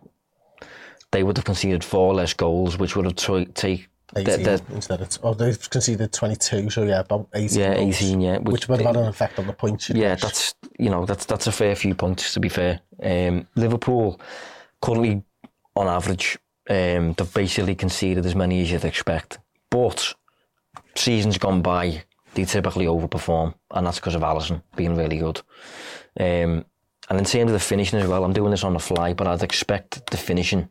they 1.11 1.23
would 1.23 1.37
have 1.37 1.45
conceded 1.45 1.83
four 1.83 2.13
less 2.13 2.33
goals, 2.33 2.77
which 2.77 2.95
would 2.95 3.05
have 3.05 3.15
t- 3.15 3.45
take 3.45 3.87
18 4.15 4.43
the, 4.43 4.57
the, 4.57 4.75
instead 4.75 5.01
of, 5.01 5.19
oh, 5.23 5.33
they've 5.33 5.69
conceded 5.69 6.11
22, 6.11 6.69
so 6.69 6.83
yeah, 6.83 6.99
about 6.99 7.27
18. 7.33 7.59
Yeah, 7.59 7.75
goals, 7.75 8.01
18, 8.01 8.21
yeah. 8.21 8.37
Which, 8.39 8.51
which 8.51 8.67
would 8.67 8.81
have 8.81 8.95
had 8.95 9.03
an 9.03 9.07
effect 9.07 9.39
on 9.39 9.47
the 9.47 9.53
points. 9.53 9.89
Yeah, 9.89 10.15
that's, 10.15 10.55
you 10.77 10.89
know, 10.89 11.05
that's 11.05 11.25
that's 11.25 11.47
a 11.47 11.51
fair 11.51 11.75
few 11.75 11.95
points, 11.95 12.33
to 12.33 12.39
be 12.39 12.49
fair. 12.49 12.81
Um, 13.01 13.47
Liverpool, 13.55 14.19
currently, 14.81 15.23
on 15.75 15.87
average, 15.87 16.37
um, 16.69 17.13
they've 17.13 17.33
basically 17.33 17.75
conceded 17.75 18.25
as 18.25 18.35
many 18.35 18.61
as 18.61 18.71
you'd 18.71 18.85
expect. 18.85 19.39
But, 19.69 20.13
seasons 20.95 21.37
gone 21.37 21.61
by, 21.61 22.03
they 22.33 22.45
typically 22.45 22.85
overperform, 22.85 23.53
and 23.71 23.85
that's 23.85 23.99
because 23.99 24.15
of 24.15 24.21
Alisson 24.21 24.61
being 24.75 24.95
really 24.95 25.17
good. 25.17 25.41
Um, 26.19 26.65
and 27.09 27.19
in 27.19 27.25
terms 27.25 27.51
of 27.51 27.53
the 27.53 27.59
finishing 27.59 27.99
as 27.99 28.07
well, 28.07 28.23
I'm 28.23 28.33
doing 28.33 28.51
this 28.51 28.63
on 28.63 28.73
the 28.73 28.79
fly, 28.79 29.13
but 29.13 29.27
I'd 29.27 29.43
expect 29.43 30.09
the 30.09 30.17
finishing, 30.17 30.69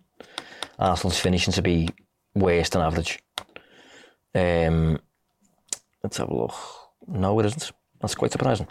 Arsenal's 0.78 1.18
finishing 1.18 1.52
to 1.54 1.62
be 1.62 1.88
worse 2.34 2.70
than 2.70 2.82
average. 2.82 3.18
Um, 4.34 4.98
let's 6.02 6.16
have 6.16 6.30
a 6.30 6.36
look. 6.36 6.54
No, 7.06 7.38
it 7.40 7.46
isn't. 7.46 7.72
That's 8.00 8.14
quite 8.14 8.32
surprising. 8.32 8.66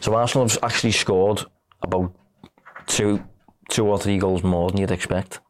So 0.00 0.14
Arsenal 0.14 0.48
have 0.48 0.58
actually 0.62 0.92
scored 0.92 1.44
about 1.82 2.14
two, 2.86 3.22
two 3.68 3.86
or 3.86 3.98
three 3.98 4.18
goals 4.18 4.42
more 4.42 4.70
than 4.70 4.80
you'd 4.80 4.90
expect, 4.90 5.40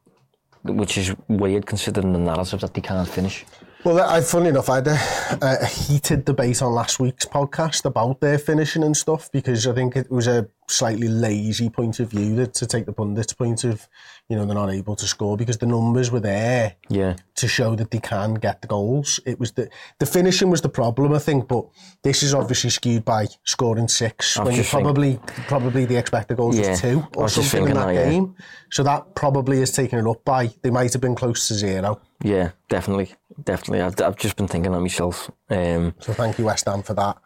which 0.64 0.98
is 0.98 1.14
weird 1.28 1.66
considering 1.66 2.12
the 2.12 2.18
narrative 2.18 2.60
that 2.60 2.74
they 2.74 2.80
can't 2.80 3.08
finish. 3.08 3.44
Well, 3.82 3.98
I, 3.98 4.20
funny 4.20 4.50
enough, 4.50 4.68
I 4.68 4.74
had 4.76 4.88
a, 4.88 4.98
a, 5.40 5.64
heated 5.64 6.26
debate 6.26 6.60
on 6.60 6.70
last 6.74 7.00
week's 7.00 7.24
podcast 7.24 7.86
about 7.86 8.20
their 8.20 8.38
finishing 8.38 8.84
and 8.84 8.94
stuff 8.94 9.32
because 9.32 9.66
I 9.66 9.72
think 9.72 9.96
it 9.96 10.10
was 10.10 10.26
a 10.26 10.50
slightly 10.68 11.08
lazy 11.08 11.70
point 11.70 11.98
of 11.98 12.10
view 12.10 12.36
to, 12.36 12.46
to 12.46 12.66
take 12.66 12.84
the 12.84 12.92
pundit's 12.92 13.32
point 13.32 13.64
of, 13.64 13.88
you 14.28 14.36
know, 14.36 14.44
they're 14.44 14.54
not 14.54 14.68
able 14.68 14.96
to 14.96 15.06
score 15.06 15.34
because 15.38 15.56
the 15.56 15.66
numbers 15.66 16.10
were 16.10 16.20
there 16.20 16.76
yeah. 16.90 17.16
to 17.36 17.48
show 17.48 17.74
that 17.76 17.90
they 17.90 18.00
can 18.00 18.34
get 18.34 18.60
the 18.60 18.68
goals. 18.68 19.18
It 19.24 19.40
was 19.40 19.52
the 19.52 19.70
the 19.98 20.04
finishing 20.04 20.50
was 20.50 20.60
the 20.60 20.68
problem, 20.68 21.14
I 21.14 21.18
think, 21.18 21.48
but 21.48 21.64
this 22.02 22.22
is 22.22 22.34
obviously 22.34 22.68
skewed 22.68 23.06
by 23.06 23.28
scoring 23.44 23.88
six 23.88 24.38
when 24.38 24.56
you 24.56 24.64
probably 24.64 25.12
think... 25.14 25.48
probably 25.48 25.86
the 25.86 25.96
expected 25.96 26.36
goals 26.36 26.58
yeah. 26.58 26.70
was 26.70 26.80
two 26.82 27.06
or 27.16 27.30
something 27.30 27.66
in 27.66 27.74
that, 27.74 27.86
that 27.86 27.94
game. 27.94 28.34
Yeah. 28.38 28.44
So 28.72 28.82
that 28.82 29.14
probably 29.14 29.62
is 29.62 29.72
taken 29.72 29.98
it 29.98 30.06
up 30.06 30.22
by. 30.22 30.50
They 30.60 30.70
might 30.70 30.92
have 30.92 31.00
been 31.00 31.14
close 31.14 31.48
to 31.48 31.54
zero. 31.54 31.98
Yeah, 32.22 32.50
definitely 32.68 33.14
definitely. 33.44 33.80
I've, 33.82 34.00
I've 34.00 34.16
just 34.16 34.36
been 34.36 34.48
thinking 34.48 34.74
of 34.74 34.80
myself. 34.80 35.30
Um, 35.48 35.94
so 35.98 36.12
thank 36.12 36.38
you, 36.38 36.44
West 36.46 36.66
Ham, 36.66 36.82
for 36.82 36.94
that. 36.94 37.18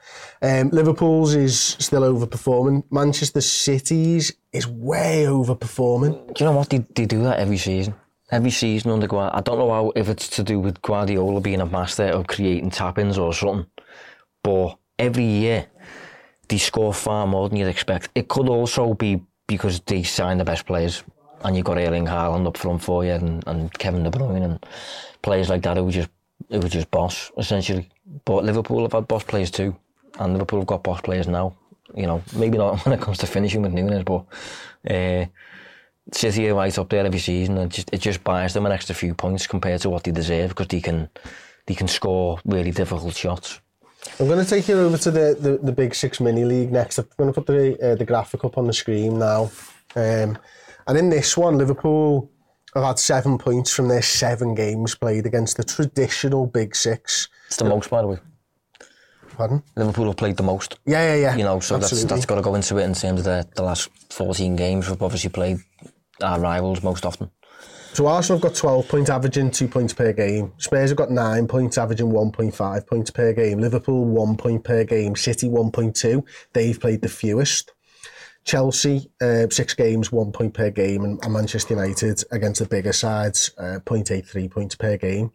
Um, 0.43 0.71
Liverpool's 0.71 1.35
is 1.35 1.77
still 1.79 2.03
overperforming. 2.03 2.85
Manchester 2.91 3.41
City's 3.41 4.33
is 4.53 4.67
way 4.67 5.25
overperforming. 5.27 6.35
Do 6.35 6.45
you 6.45 6.51
know 6.51 6.57
what? 6.57 6.71
They, 6.71 6.79
they 6.79 7.07
do 7.07 7.23
that 7.25 7.39
every 7.39 7.59
season. 7.59 7.95
Every 8.31 8.51
season 8.51 8.91
under 8.91 9.07
Guardiola. 9.07 9.39
I 9.39 9.41
don't 9.43 9.59
know 9.59 9.71
how, 9.71 9.93
if 9.95 10.09
it's 10.09 10.29
to 10.31 10.43
do 10.43 10.59
with 10.59 10.81
Guardiola 10.83 11.41
being 11.41 11.61
a 11.61 11.67
master 11.67 12.05
of 12.05 12.27
creating 12.27 12.71
tap-ins 12.71 13.19
or 13.19 13.33
something, 13.33 13.67
but 14.43 14.77
every 14.99 15.25
year 15.25 15.67
they 16.49 16.59
score 16.59 16.95
far 16.95 17.27
more 17.27 17.49
than 17.49 17.59
you'd 17.59 17.69
expect. 17.69 18.09
It 18.15 18.29
could 18.29 18.49
also 18.49 18.95
be 18.95 19.23
because 19.47 19.81
they 19.81 20.03
sign 20.03 20.39
the 20.39 20.45
best 20.45 20.67
players 20.67 21.05
and 21.45 21.57
you've 21.57 21.65
got 21.65 21.79
Erling 21.79 22.07
Haaland 22.07 22.47
up 22.47 22.57
front 22.57 22.83
for 22.83 23.05
you 23.05 23.13
and, 23.13 23.45
and 23.47 23.73
Kevin 23.75 24.03
De 24.03 24.11
Bruyne 24.11 24.43
and 24.43 24.67
players 25.23 25.49
like 25.49 25.63
that 25.63 25.77
who 25.77 25.91
just 25.91 26.09
who 26.51 26.59
were 26.59 26.69
just 26.69 26.91
boss 26.91 27.31
essentially. 27.37 27.89
But 28.25 28.45
Liverpool 28.45 28.83
have 28.83 28.93
had 28.93 29.09
boss 29.09 29.25
players 29.25 29.51
too, 29.51 29.77
and 30.19 30.33
Liverpool 30.33 30.61
have 30.61 30.67
got 30.67 30.83
boss 30.83 31.01
players 31.01 31.29
now. 31.29 31.57
You 31.95 32.07
know, 32.07 32.23
maybe 32.35 32.59
not 32.59 32.79
when 32.85 32.99
it 32.99 33.01
comes 33.01 33.19
to 33.19 33.27
finishing 33.27 33.63
with 33.63 33.73
Núñez, 33.73 34.05
but 34.05 34.25
uh, 34.93 35.27
City 36.13 36.49
are 36.49 36.55
right 36.55 36.77
up 36.79 36.89
there 36.89 37.07
every 37.07 37.19
season, 37.19 37.59
and 37.59 37.71
just, 37.71 37.93
it 37.93 38.01
just 38.01 38.25
buys 38.25 38.55
them 38.55 38.67
an 38.67 38.73
extra 38.73 38.95
few 38.95 39.15
points 39.15 39.47
compared 39.47 39.81
to 39.83 39.91
what 39.91 40.05
they 40.05 40.13
deserve 40.13 40.51
because 40.51 40.69
they 40.69 40.81
can 40.81 41.09
they 41.67 41.75
can 41.75 41.89
score 41.89 42.39
really 42.45 42.71
difficult 42.71 43.15
shots. 43.15 43.61
I'm 44.21 44.27
going 44.27 44.45
to 44.45 44.49
take 44.49 44.69
you 44.69 44.79
over 44.79 44.99
to 44.99 45.11
the, 45.11 45.37
the, 45.41 45.59
the 45.63 45.73
Big 45.73 45.95
Six 45.95 46.21
Mini 46.21 46.45
League 46.45 46.71
next. 46.71 46.99
I'm 46.99 47.07
going 47.17 47.33
to 47.33 47.41
put 47.41 47.47
the 47.47 47.93
uh, 47.93 47.95
the 47.95 48.05
graphic 48.05 48.45
up 48.45 48.59
on 48.59 48.67
the 48.67 48.73
screen 48.73 49.19
now. 49.19 49.51
Um, 49.97 50.39
and 50.87 50.99
in 50.99 51.11
this 51.11 51.37
one, 51.37 51.59
Liverpool 51.59 52.31
have 52.75 52.85
had 52.85 52.99
seven 52.99 53.39
points 53.39 53.73
from 53.73 53.89
their 53.89 54.03
seven 54.03 54.55
games 54.55 54.95
played 54.95 55.27
against 55.27 55.57
the 55.57 55.65
traditional 55.65 56.47
Big 56.47 56.75
Six. 56.75 57.29
It's 57.47 57.57
the 57.57 57.65
most, 57.65 57.91
by 57.91 58.03
the 58.03 58.09
way. 58.09 58.19
Pardon? 59.37 59.63
Liverpool 59.77 60.07
have 60.07 60.17
played 60.17 60.37
the 60.37 60.43
most. 60.43 60.79
Yeah, 60.87 61.15
yeah, 61.15 61.21
yeah. 61.21 61.37
You 61.37 61.45
know, 61.45 61.61
so 61.61 61.77
Absolutely. 61.77 62.09
that's 62.09 62.15
that's 62.15 62.27
got 62.27 62.37
to 62.37 62.43
go 62.43 62.55
into 62.55 62.79
it 62.79 62.85
in 62.85 62.95
terms 62.95 63.21
of 63.21 63.25
the, 63.25 63.49
the 63.57 63.63
last 63.63 63.91
14 64.11 64.57
games. 64.57 64.89
We've 64.89 65.03
obviously 65.03 65.31
played 65.31 65.59
our 66.23 66.39
rivals 66.39 66.83
most 66.83 67.05
often. 67.05 67.31
So 67.95 68.09
Arsenal 68.09 68.39
have 68.39 68.43
got 68.43 68.57
12 68.57 68.89
points, 68.89 69.09
averaging 69.11 69.53
two 69.53 69.69
points 69.69 69.93
per 69.93 70.13
game. 70.13 70.53
Spurs 70.59 70.91
have 70.91 70.97
got 70.97 71.13
nine 71.13 71.47
points, 71.47 71.79
averaging 71.79 72.09
1.5 72.09 72.87
points 72.89 73.11
per 73.11 73.33
game. 73.33 73.61
Liverpool, 73.61 74.05
one 74.05 74.37
point 74.37 74.65
per 74.65 74.83
game. 74.83 75.15
City, 75.15 75.49
1.2. 75.49 76.25
They've 76.53 76.79
played 76.79 77.03
the 77.03 77.09
fewest. 77.09 77.73
Chelsea, 78.45 79.11
uh, 79.23 79.47
six 79.51 79.75
games, 79.75 80.13
one 80.13 80.31
point 80.31 80.55
per 80.55 80.71
game, 80.71 81.05
and, 81.05 81.33
Manchester 81.33 81.75
United 81.75 82.23
against 82.31 82.61
the 82.61 82.67
bigger 82.67 82.93
sides, 82.93 83.51
uh, 83.59 83.79
0.83 83.85 84.51
points 84.51 84.75
per 84.75 84.97
game. 84.97 85.33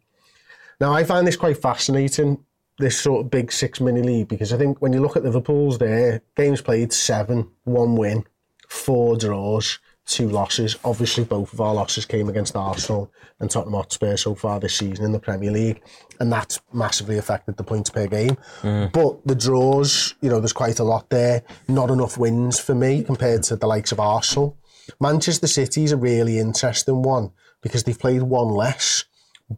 Now, 0.79 0.93
I 0.93 1.03
find 1.03 1.25
this 1.25 1.35
quite 1.35 1.61
fascinating, 1.61 2.43
this 2.77 2.99
sort 2.99 3.25
of 3.25 3.31
big 3.31 3.51
six 3.51 3.81
mini 3.81 4.01
league, 4.01 4.27
because 4.27 4.53
I 4.53 4.57
think 4.57 4.81
when 4.81 4.93
you 4.93 5.01
look 5.01 5.17
at 5.17 5.23
Liverpool's 5.23 5.79
there, 5.79 6.21
games 6.35 6.61
played 6.61 6.93
seven, 6.93 7.49
one 7.63 7.95
win, 7.95 8.25
four 8.67 9.17
draws, 9.17 9.79
two 10.09 10.27
losses. 10.27 10.77
Obviously, 10.83 11.23
both 11.23 11.53
of 11.53 11.61
our 11.61 11.73
losses 11.73 12.05
came 12.05 12.27
against 12.29 12.55
Arsenal 12.55 13.11
and 13.39 13.49
Tottenham 13.49 13.75
Hotspur 13.75 14.17
so 14.17 14.35
far 14.35 14.59
this 14.59 14.75
season 14.75 15.05
in 15.05 15.11
the 15.11 15.19
Premier 15.19 15.51
League, 15.51 15.81
and 16.19 16.31
that's 16.31 16.59
massively 16.73 17.17
affected 17.17 17.57
the 17.57 17.63
points 17.63 17.89
per 17.89 18.07
game. 18.07 18.35
Mm. 18.61 18.91
But 18.91 19.25
the 19.25 19.35
draws, 19.35 20.15
you 20.21 20.29
know, 20.29 20.39
there's 20.39 20.53
quite 20.53 20.79
a 20.79 20.83
lot 20.83 21.09
there. 21.09 21.43
Not 21.67 21.89
enough 21.89 22.17
wins 22.17 22.59
for 22.59 22.75
me 22.75 23.03
compared 23.03 23.43
to 23.43 23.55
the 23.55 23.67
likes 23.67 23.91
of 23.91 23.99
Arsenal. 23.99 24.57
Manchester 24.99 25.47
City 25.47 25.83
is 25.83 25.91
a 25.91 25.97
really 25.97 26.39
interesting 26.39 27.03
one 27.03 27.31
because 27.61 27.83
they've 27.83 27.99
played 27.99 28.23
one 28.23 28.49
less, 28.49 29.05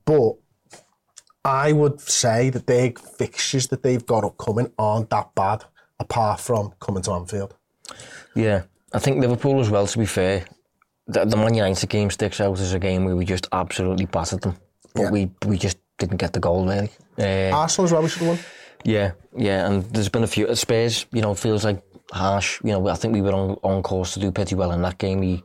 but 0.05 0.33
I 1.45 1.71
would 1.71 2.01
say 2.01 2.49
that 2.49 2.67
their 2.67 2.91
fixtures 2.91 3.67
that 3.67 3.81
they've 3.81 4.05
got 4.05 4.23
upcoming 4.23 4.71
aren't 4.77 5.09
that 5.09 5.33
bad, 5.33 5.63
apart 5.99 6.39
from 6.39 6.73
coming 6.79 7.01
to 7.03 7.11
Anfield. 7.13 7.55
Yeah, 8.35 8.63
I 8.93 8.99
think 8.99 9.19
Liverpool 9.19 9.59
as 9.59 9.69
well, 9.69 9.87
to 9.87 9.97
be 9.97 10.05
fair, 10.05 10.45
the, 11.07 11.25
the 11.25 11.37
Man 11.37 11.53
United 11.53 11.89
game 11.89 12.09
sticks 12.09 12.41
out 12.41 12.59
as 12.59 12.73
a 12.73 12.79
game 12.79 13.05
where 13.05 13.15
we 13.15 13.25
just 13.25 13.47
absolutely 13.51 14.05
battered 14.05 14.41
them. 14.41 14.57
But 14.93 15.03
yeah. 15.03 15.11
we, 15.11 15.31
we 15.45 15.57
just 15.57 15.77
didn't 15.97 16.17
get 16.17 16.33
the 16.33 16.39
goal, 16.39 16.65
really. 16.65 16.89
Uh, 17.17 17.55
Arsenal 17.55 17.85
as 17.85 17.91
well, 17.91 18.01
we 18.01 18.09
should 18.09 18.23
have 18.23 18.27
won. 18.29 18.39
Yeah, 18.83 19.11
yeah, 19.37 19.67
and 19.67 19.83
there's 19.85 20.09
been 20.09 20.23
a 20.23 20.27
few. 20.27 20.53
spares. 20.55 21.05
you 21.11 21.21
know, 21.21 21.33
feels 21.35 21.63
like 21.63 21.83
harsh. 22.11 22.59
You 22.63 22.71
know, 22.71 22.87
I 22.87 22.95
think 22.95 23.13
we 23.13 23.21
were 23.21 23.33
on, 23.33 23.57
on 23.63 23.83
course 23.83 24.13
to 24.13 24.19
do 24.19 24.31
pretty 24.31 24.55
well 24.55 24.71
in 24.71 24.81
that 24.81 24.97
game. 24.97 25.19
We 25.19 25.43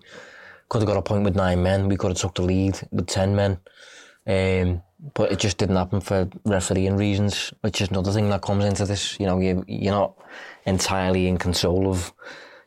could 0.69 0.81
have 0.81 0.88
got 0.88 0.97
a 0.97 1.03
point 1.03 1.25
with 1.25 1.37
nine 1.37 1.62
men. 1.62 1.88
We 1.88 1.97
could 1.97 2.09
have 2.09 2.19
took 2.19 2.35
the 2.35 2.43
lead 2.43 2.81
with 2.91 3.07
ten 3.07 3.37
men. 3.37 3.59
Um, 4.26 4.83
but 5.15 5.31
it 5.31 5.38
just 5.38 5.59
didn't 5.59 5.76
happen 5.76 6.00
for 6.00 6.29
refereeing 6.45 6.97
reasons, 6.97 7.53
which 7.61 7.81
is 7.81 7.88
another 7.91 8.11
thing 8.11 8.31
that 8.31 8.43
comes 8.43 8.65
into 8.65 8.87
this. 8.87 9.21
You 9.21 9.26
know, 9.26 9.38
you, 9.38 9.65
you're 9.69 9.95
not 9.95 10.17
entirely 10.65 11.29
in 11.29 11.37
control 11.37 11.88
of 11.88 12.12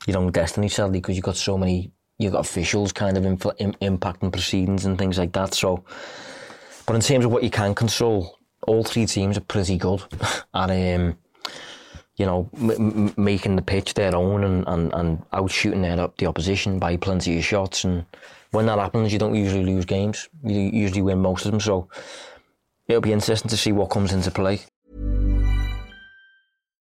your 0.10 0.18
own 0.18 0.32
destiny, 0.32 0.70
sadly, 0.70 1.00
because 1.00 1.16
you've 1.16 1.25
got 1.25 1.38
so 1.38 1.58
many, 1.58 1.92
you've 2.18 2.34
got 2.34 2.46
officials 2.46 2.92
kind 2.92 3.18
of 3.18 3.24
infl- 3.24 3.56
Im- 3.60 3.74
impacting 3.98 4.32
proceedings 4.32 4.86
and 4.86 4.98
things 4.98 5.18
like 5.18 5.32
that. 5.34 5.54
So, 5.54 5.84
but 6.86 6.96
in 6.96 7.01
terms 7.01 7.25
of 7.25 7.32
what 7.32 7.44
you 7.44 7.50
can 7.50 7.75
control, 7.75 8.38
all 8.68 8.84
three 8.84 9.06
teams 9.06 9.38
are 9.38 9.42
pretty 9.42 9.78
good 9.78 10.04
at, 10.54 10.70
um, 10.70 11.18
you 12.18 12.25
know, 12.25 12.50
m- 12.60 13.13
making 13.18 13.56
the 13.56 13.62
pitch 13.62 13.94
their 13.94 14.16
own 14.16 14.44
and, 14.44 14.68
and, 14.68 14.94
and 14.94 15.30
outshooting 15.32 15.82
their, 15.82 16.00
up 16.00 16.18
the 16.18 16.25
opposition 16.25 16.80
by 16.80 16.98
plenty 16.98 17.38
of 17.38 17.46
shots. 17.46 17.84
And 17.84 18.06
when 18.51 18.66
that 18.66 18.80
happens, 18.80 19.13
you 19.13 19.20
don't 19.20 19.36
usually 19.36 19.63
lose 19.63 19.86
games. 19.86 20.28
You 20.44 20.60
usually 20.60 21.01
win 21.01 21.20
most 21.20 21.46
of 21.46 21.51
them. 21.51 21.62
So 21.62 21.88
it'll 22.88 23.01
be 23.01 23.13
interesting 23.13 23.50
to 23.50 23.58
see 23.58 23.72
what 23.72 23.92
comes 23.92 24.12
into 24.12 24.32
play. 24.32 24.62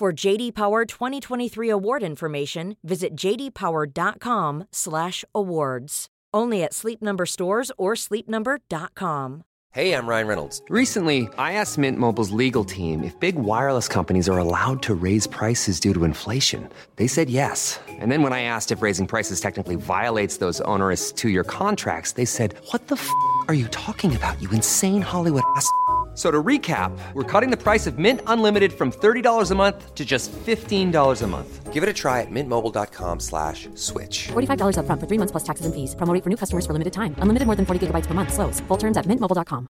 For 0.00 0.12
JD 0.14 0.54
Power 0.54 0.86
2023 0.86 1.68
award 1.68 2.02
information, 2.02 2.76
visit 2.82 3.14
jdpower.com/awards. 3.14 6.06
Only 6.32 6.64
at 6.64 6.72
Sleep 6.72 7.02
Number 7.02 7.26
stores 7.26 7.70
or 7.76 7.92
sleepnumber.com. 7.92 9.42
Hey, 9.72 9.92
I'm 9.92 10.06
Ryan 10.06 10.26
Reynolds. 10.26 10.62
Recently, 10.70 11.28
I 11.36 11.52
asked 11.52 11.76
Mint 11.76 11.98
Mobile's 11.98 12.30
legal 12.30 12.64
team 12.64 13.04
if 13.04 13.20
big 13.20 13.36
wireless 13.36 13.88
companies 13.88 14.26
are 14.26 14.38
allowed 14.38 14.82
to 14.84 14.94
raise 14.94 15.26
prices 15.26 15.78
due 15.78 15.92
to 15.92 16.04
inflation. 16.04 16.70
They 16.96 17.06
said 17.06 17.28
yes. 17.28 17.78
And 17.88 18.10
then 18.10 18.22
when 18.22 18.32
I 18.32 18.44
asked 18.44 18.72
if 18.72 18.80
raising 18.80 19.06
prices 19.06 19.38
technically 19.38 19.76
violates 19.76 20.38
those 20.38 20.62
onerous 20.62 21.12
two-year 21.12 21.44
contracts, 21.44 22.12
they 22.12 22.24
said, 22.24 22.54
"What 22.72 22.88
the 22.88 22.96
f*** 22.96 23.06
are 23.48 23.54
you 23.54 23.68
talking 23.68 24.16
about? 24.16 24.40
You 24.40 24.48
insane 24.50 25.02
Hollywood 25.02 25.42
ass." 25.56 25.70
So 26.20 26.30
to 26.30 26.42
recap, 26.42 26.92
we're 27.14 27.24
cutting 27.24 27.50
the 27.50 27.56
price 27.56 27.86
of 27.86 27.98
Mint 27.98 28.20
Unlimited 28.26 28.74
from 28.74 28.92
$30 28.92 29.50
a 29.50 29.54
month 29.54 29.94
to 29.94 30.04
just 30.04 30.30
$15 30.30 31.22
a 31.22 31.26
month. 31.26 31.72
Give 31.72 31.82
it 31.82 31.88
a 31.88 31.94
try 31.94 32.20
at 32.20 32.30
mintmobile.com 32.30 33.20
slash 33.20 33.70
switch. 33.74 34.28
$45 34.28 34.76
upfront 34.76 35.00
for 35.00 35.06
three 35.08 35.16
months 35.16 35.32
plus 35.32 35.44
taxes 35.44 35.64
and 35.64 35.74
fees. 35.74 35.94
Promo 35.96 36.12
rate 36.12 36.22
for 36.22 36.28
new 36.28 36.36
customers 36.36 36.66
for 36.66 36.74
limited 36.74 36.92
time. 36.92 37.14
Unlimited 37.24 37.46
more 37.46 37.56
than 37.56 37.64
40 37.64 37.86
gigabytes 37.86 38.06
per 38.06 38.12
month. 38.12 38.34
Slows. 38.34 38.60
Full 38.68 38.76
terms 38.76 38.98
at 38.98 39.06
mintmobile.com. 39.06 39.66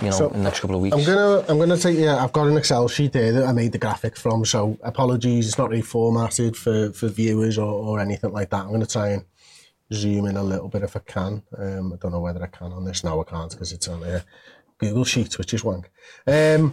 You 0.00 0.10
know, 0.10 0.16
So, 0.16 0.28
in 0.30 0.38
the 0.38 0.44
next 0.44 0.60
couple 0.60 0.76
of 0.76 0.82
weeks. 0.82 0.96
I'm 0.96 1.04
gonna 1.04 1.44
I'm 1.48 1.58
gonna 1.58 1.76
take 1.76 1.98
yeah. 1.98 2.22
I've 2.22 2.32
got 2.32 2.46
an 2.46 2.56
Excel 2.56 2.86
sheet 2.88 3.12
there 3.12 3.32
that 3.32 3.44
I 3.44 3.52
made 3.52 3.72
the 3.72 3.78
graphics 3.78 4.18
from. 4.18 4.44
So 4.44 4.78
apologies, 4.82 5.48
it's 5.48 5.58
not 5.58 5.70
really 5.70 5.82
formatted 5.82 6.56
for 6.56 6.92
for 6.92 7.08
viewers 7.08 7.58
or, 7.58 7.66
or 7.66 7.98
anything 7.98 8.32
like 8.32 8.50
that. 8.50 8.62
I'm 8.64 8.70
gonna 8.70 8.86
try 8.86 9.08
and 9.08 9.24
zoom 9.92 10.26
in 10.26 10.36
a 10.36 10.42
little 10.42 10.68
bit 10.68 10.82
if 10.82 10.96
I 10.96 11.00
can. 11.00 11.42
Um, 11.56 11.92
I 11.92 11.96
don't 11.96 12.12
know 12.12 12.20
whether 12.20 12.42
I 12.42 12.46
can 12.46 12.72
on 12.72 12.84
this. 12.84 13.04
No, 13.04 13.20
I 13.20 13.24
can't 13.24 13.50
because 13.50 13.72
it's 13.72 13.88
on 13.88 14.02
a 14.04 14.24
Google 14.78 15.04
Sheet, 15.04 15.38
which 15.38 15.54
is 15.54 15.64
wank. 15.64 15.90
Um, 16.26 16.72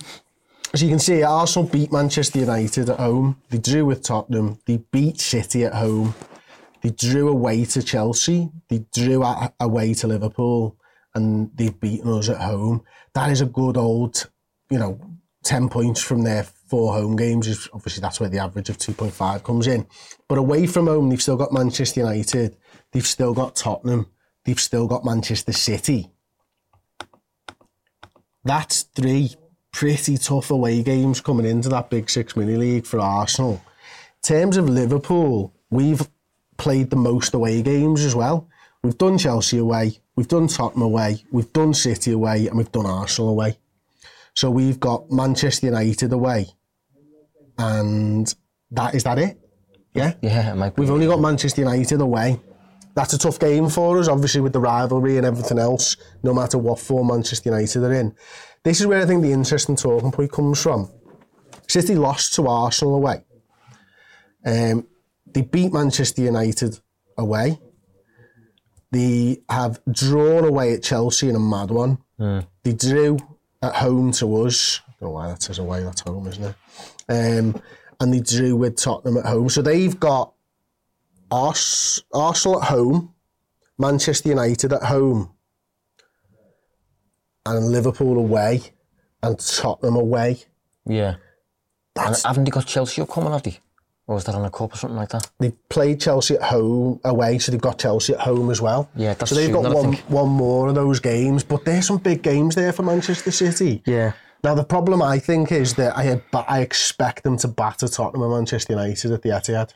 as 0.74 0.84
you 0.84 0.90
can 0.90 1.00
see, 1.00 1.24
Arsenal 1.24 1.70
beat 1.70 1.92
Manchester 1.92 2.40
United 2.40 2.90
at 2.90 3.00
home. 3.00 3.42
They 3.50 3.58
drew 3.58 3.86
with 3.86 4.04
Tottenham. 4.04 4.60
They 4.66 4.78
beat 4.78 5.20
City 5.20 5.64
at 5.66 5.74
home. 5.74 6.14
They 6.82 6.90
drew 6.90 7.30
away 7.30 7.66
to 7.66 7.82
Chelsea. 7.82 8.50
They 8.70 8.86
drew 8.94 9.24
away 9.60 9.94
to 9.96 10.08
Liverpool, 10.08 10.78
and 11.16 11.52
they've 11.56 11.80
beaten 11.80 12.12
us 12.12 12.30
at 12.30 12.42
home. 12.42 12.84
That 13.14 13.32
is 13.32 13.42
a 13.42 13.46
good 13.46 13.78
old, 13.78 14.30
you 14.70 14.78
know, 14.78 15.00
ten 15.44 15.70
points 15.70 16.02
from 16.02 16.24
their 16.24 16.46
four 16.68 16.94
home 16.94 17.16
games. 17.16 17.48
Is 17.48 17.70
obviously 17.74 18.02
that's 18.02 18.20
where 18.20 18.30
the 18.30 18.40
average 18.40 18.70
of 18.70 18.78
two 18.78 18.94
point 18.94 19.14
five 19.14 19.44
comes 19.44 19.68
in. 19.68 19.88
But 20.28 20.38
away 20.38 20.68
from 20.68 20.88
home, 20.88 21.10
they've 21.10 21.22
still 21.22 21.38
got 21.38 21.54
Manchester 21.54 22.02
United. 22.02 22.58
They've 22.92 23.06
still 23.06 23.34
got 23.34 23.56
Tottenham. 23.56 24.08
They've 24.46 24.60
still 24.60 24.88
got 24.88 25.04
Manchester 25.04 25.54
City. 25.54 26.12
That's 28.44 28.84
three 28.84 29.36
pretty 29.74 30.18
tough 30.18 30.52
away 30.52 30.82
games 30.82 31.22
coming 31.22 31.46
into 31.46 31.70
that 31.70 31.90
Big 31.90 32.10
Six 32.10 32.36
mini 32.36 32.56
league 32.56 32.86
for 32.86 33.00
Arsenal. 33.00 33.62
In 33.64 34.22
terms 34.24 34.58
of 34.58 34.70
Liverpool, 34.70 35.54
we've 35.70 36.08
played 36.58 36.90
the 36.90 36.96
most 36.96 37.34
away 37.34 37.62
games 37.62 38.04
as 38.04 38.16
well. 38.16 38.48
We've 38.84 38.98
done 38.98 39.18
Chelsea 39.18 39.58
away, 39.58 40.00
we've 40.16 40.28
done 40.28 40.48
Tottenham 40.48 40.84
away, 40.84 41.24
we've 41.32 41.52
done 41.52 41.74
City 41.74 42.12
away, 42.12 42.48
and 42.48 42.58
we've 42.58 42.72
done 42.72 42.86
Arsenal 42.86 43.30
away. 43.30 43.58
So 44.34 44.50
we've 44.50 44.80
got 44.80 45.12
Manchester 45.12 45.68
United 45.68 46.14
away, 46.14 46.48
and 47.58 48.34
that 48.72 48.96
is 48.96 49.04
that 49.04 49.18
it. 49.20 49.40
Yeah, 49.94 50.14
yeah, 50.22 50.52
it 50.54 50.56
might 50.56 50.76
be. 50.76 50.82
we've 50.82 50.92
only 50.92 51.08
got 51.08 51.20
Manchester 51.20 51.62
United 51.62 52.02
away. 52.02 52.40
That's 52.94 53.14
a 53.14 53.18
tough 53.18 53.40
game 53.40 53.70
for 53.70 54.00
us, 54.00 54.08
obviously 54.08 54.42
with 54.42 54.54
the 54.54 54.60
rivalry 54.60 55.18
and 55.18 55.26
everything 55.26 55.60
else. 55.60 55.98
No 56.24 56.34
matter 56.34 56.58
what 56.58 56.80
form 56.80 57.08
Manchester 57.08 57.50
United 57.50 57.84
are 57.84 57.94
in, 57.94 58.16
this 58.64 58.80
is 58.82 58.88
where 58.88 59.02
I 59.02 59.06
think 59.06 59.22
the 59.22 59.32
interesting 59.32 59.76
talking 59.76 60.12
point 60.12 60.32
comes 60.32 60.62
from. 60.62 60.92
City 61.68 61.96
lost 61.96 62.34
to 62.36 62.48
Arsenal 62.48 62.96
away. 62.96 63.24
Um, 64.46 64.88
they 65.26 65.42
beat 65.42 65.74
Manchester 65.74 66.22
United 66.24 66.80
away. 67.18 67.60
They 68.92 69.44
have 69.50 69.80
drawn 69.92 70.46
away 70.46 70.74
at 70.74 70.84
Chelsea 70.84 71.30
in 71.30 71.36
a 71.36 71.40
mad 71.40 71.72
one. 71.72 71.98
They 72.64 72.74
drew 72.74 73.18
at 73.62 73.76
home 73.76 74.12
to 74.14 74.46
us. 74.46 74.82
I 74.88 74.92
don't 75.00 75.10
know 75.10 75.14
why 75.16 75.28
that 75.28 75.44
says 75.44 75.60
away, 75.60 75.84
that's 75.84 76.02
home, 76.02 76.28
isn't 76.28 76.44
it? 76.44 76.56
Um, 77.10 77.62
and 78.00 78.14
they 78.14 78.20
drew 78.20 78.56
with 78.56 78.76
Tottenham 78.76 79.18
at 79.18 79.26
home. 79.26 79.50
So 79.50 79.62
they've 79.62 80.00
got 80.00 80.34
Ars- 81.32 82.04
Arsenal 82.14 82.62
at 82.62 82.70
home, 82.70 83.14
Manchester 83.78 84.30
United 84.30 84.74
at 84.74 84.84
home, 84.84 85.32
and 87.46 87.72
Liverpool 87.72 88.18
away, 88.18 88.62
and 89.24 89.40
Tottenham 89.40 89.96
away. 89.96 90.44
Yeah. 90.86 91.16
And 92.00 92.16
haven't 92.24 92.44
they 92.44 92.52
got 92.52 92.68
Chelsea 92.68 93.02
upcoming, 93.02 93.32
have 93.32 93.44
they? 93.44 93.60
Or 94.06 94.16
was 94.16 94.24
that 94.26 94.36
on 94.36 94.46
a 94.46 94.50
cup 94.50 94.74
or 94.74 94.78
something 94.78 94.96
like 94.98 95.10
that? 95.10 95.30
they've 95.40 95.70
played 95.70 96.00
Chelsea 96.00 96.36
at 96.36 96.44
home 96.44 97.00
away, 97.04 97.40
so 97.40 97.52
they've 97.52 97.60
got 97.60 97.78
Chelsea 97.80 98.14
at 98.14 98.22
home 98.22 98.50
as 98.50 98.62
well. 98.62 98.90
Yeah, 98.96 99.14
that's 99.16 99.30
so 99.32 99.36
they've 99.36 99.52
got 99.52 99.74
one, 99.74 99.94
one 100.08 100.30
more 100.30 100.70
of 100.70 100.76
those 100.76 101.00
games, 101.02 101.44
but 101.44 101.66
there's 101.66 101.88
some 101.88 101.98
big 101.98 102.22
games 102.22 102.56
there 102.56 102.72
for 102.72 102.84
Manchester 102.84 103.32
City. 103.32 103.82
Yeah. 103.86 104.14
Now 104.44 104.56
the 104.56 104.64
problem 104.64 105.02
I 105.02 105.20
think 105.20 105.52
is 105.52 105.74
that 105.76 105.98
I 105.98 106.22
I 106.34 106.62
expect 106.62 107.24
them 107.24 107.38
to 107.38 107.48
batter 107.48 107.88
Tottenham 107.88 108.24
and 108.24 108.34
Manchester 108.34 108.74
United 108.74 109.12
at 109.12 109.22
the 109.22 109.30
Etihad. 109.30 109.74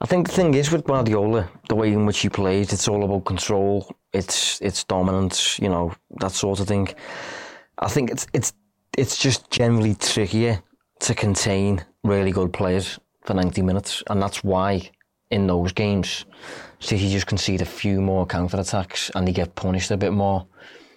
I 0.00 0.06
think 0.06 0.28
the 0.28 0.34
thing 0.34 0.54
is 0.54 0.70
with 0.70 0.84
Guardiola, 0.84 1.48
the 1.68 1.76
way 1.76 1.92
in 1.92 2.04
which 2.04 2.20
he 2.20 2.28
plays, 2.28 2.72
it's 2.72 2.88
all 2.88 3.04
about 3.04 3.24
control. 3.24 3.88
It's 4.12 4.60
it's 4.60 4.84
dominance, 4.84 5.58
you 5.58 5.68
know, 5.68 5.94
that 6.20 6.32
sort 6.32 6.60
of 6.60 6.66
thing. 6.66 6.88
I 7.78 7.88
think 7.88 8.10
it's 8.10 8.26
it's 8.32 8.52
it's 8.98 9.16
just 9.16 9.50
generally 9.50 9.94
trickier 9.94 10.62
to 11.00 11.14
contain 11.14 11.84
really 12.02 12.32
good 12.32 12.52
players 12.52 12.98
for 13.22 13.34
90 13.34 13.62
minutes, 13.62 14.02
and 14.10 14.20
that's 14.20 14.44
why 14.44 14.90
in 15.30 15.46
those 15.46 15.72
games, 15.72 16.24
City 16.80 17.10
just 17.10 17.26
concede 17.26 17.62
a 17.62 17.66
few 17.66 18.00
more 18.00 18.26
counter 18.26 18.60
attacks 18.60 19.10
and 19.14 19.26
they 19.26 19.32
get 19.32 19.54
punished 19.54 19.90
a 19.90 19.96
bit 19.96 20.12
more. 20.12 20.46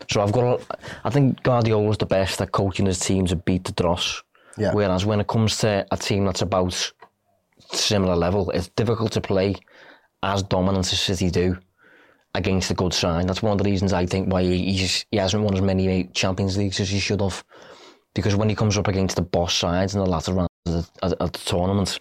So 0.09 0.21
I've 0.21 0.31
got, 0.31 0.61
a, 0.61 0.77
I 1.03 1.09
think 1.09 1.43
Guardiola's 1.43 1.97
the 1.97 2.05
best 2.05 2.41
at 2.41 2.51
coaching 2.51 2.85
his 2.85 2.99
teams 2.99 3.31
to 3.31 3.35
beat 3.35 3.63
the 3.65 3.73
dross. 3.73 4.21
Yeah. 4.57 4.73
Whereas 4.73 5.05
when 5.05 5.19
it 5.19 5.27
comes 5.27 5.57
to 5.59 5.85
a 5.91 5.97
team 5.97 6.25
that's 6.25 6.41
about 6.41 6.91
similar 7.71 8.15
level, 8.15 8.49
it's 8.51 8.69
difficult 8.69 9.11
to 9.13 9.21
play 9.21 9.55
as 10.23 10.43
dominant 10.43 10.91
as 10.91 10.99
City 10.99 11.29
do 11.29 11.57
against 12.35 12.69
the 12.69 12.73
good 12.75 12.93
side. 12.93 13.27
That's 13.27 13.41
one 13.43 13.51
of 13.53 13.57
the 13.57 13.69
reasons 13.69 13.93
I 13.93 14.05
think 14.05 14.31
why 14.31 14.43
he- 14.43 14.71
he's, 14.73 15.05
he 15.11 15.17
hasn't 15.17 15.43
won 15.43 15.53
as 15.55 15.61
many 15.61 15.87
eh, 15.87 16.03
Champions 16.13 16.57
Leagues 16.57 16.79
as 16.79 16.89
he 16.89 16.99
should 16.99 17.21
have. 17.21 17.43
Because 18.13 18.35
when 18.35 18.49
he 18.49 18.55
comes 18.55 18.77
up 18.77 18.87
against 18.87 19.15
the 19.15 19.21
boss 19.21 19.53
sides 19.53 19.93
in 19.93 19.99
the 19.99 20.05
latter 20.09 20.33
rounds 20.33 20.49
of 20.65 20.89
the, 21.01 21.17
of 21.17 21.31
the 21.33 21.39
tournament, 21.39 21.99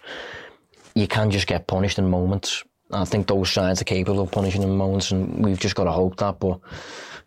you 0.94 1.06
can 1.06 1.30
just 1.30 1.46
get 1.46 1.66
punished 1.66 1.98
in 1.98 2.08
moments. 2.08 2.64
I 2.92 3.04
think 3.04 3.26
those 3.26 3.50
sides 3.50 3.80
are 3.80 3.84
capable 3.84 4.20
of 4.20 4.30
punishing 4.30 4.62
in 4.62 4.76
moments, 4.76 5.10
and 5.10 5.44
we've 5.44 5.58
just 5.58 5.74
got 5.74 5.84
to 5.84 5.92
hope 5.92 6.16
that. 6.18 6.38
But 6.38 6.60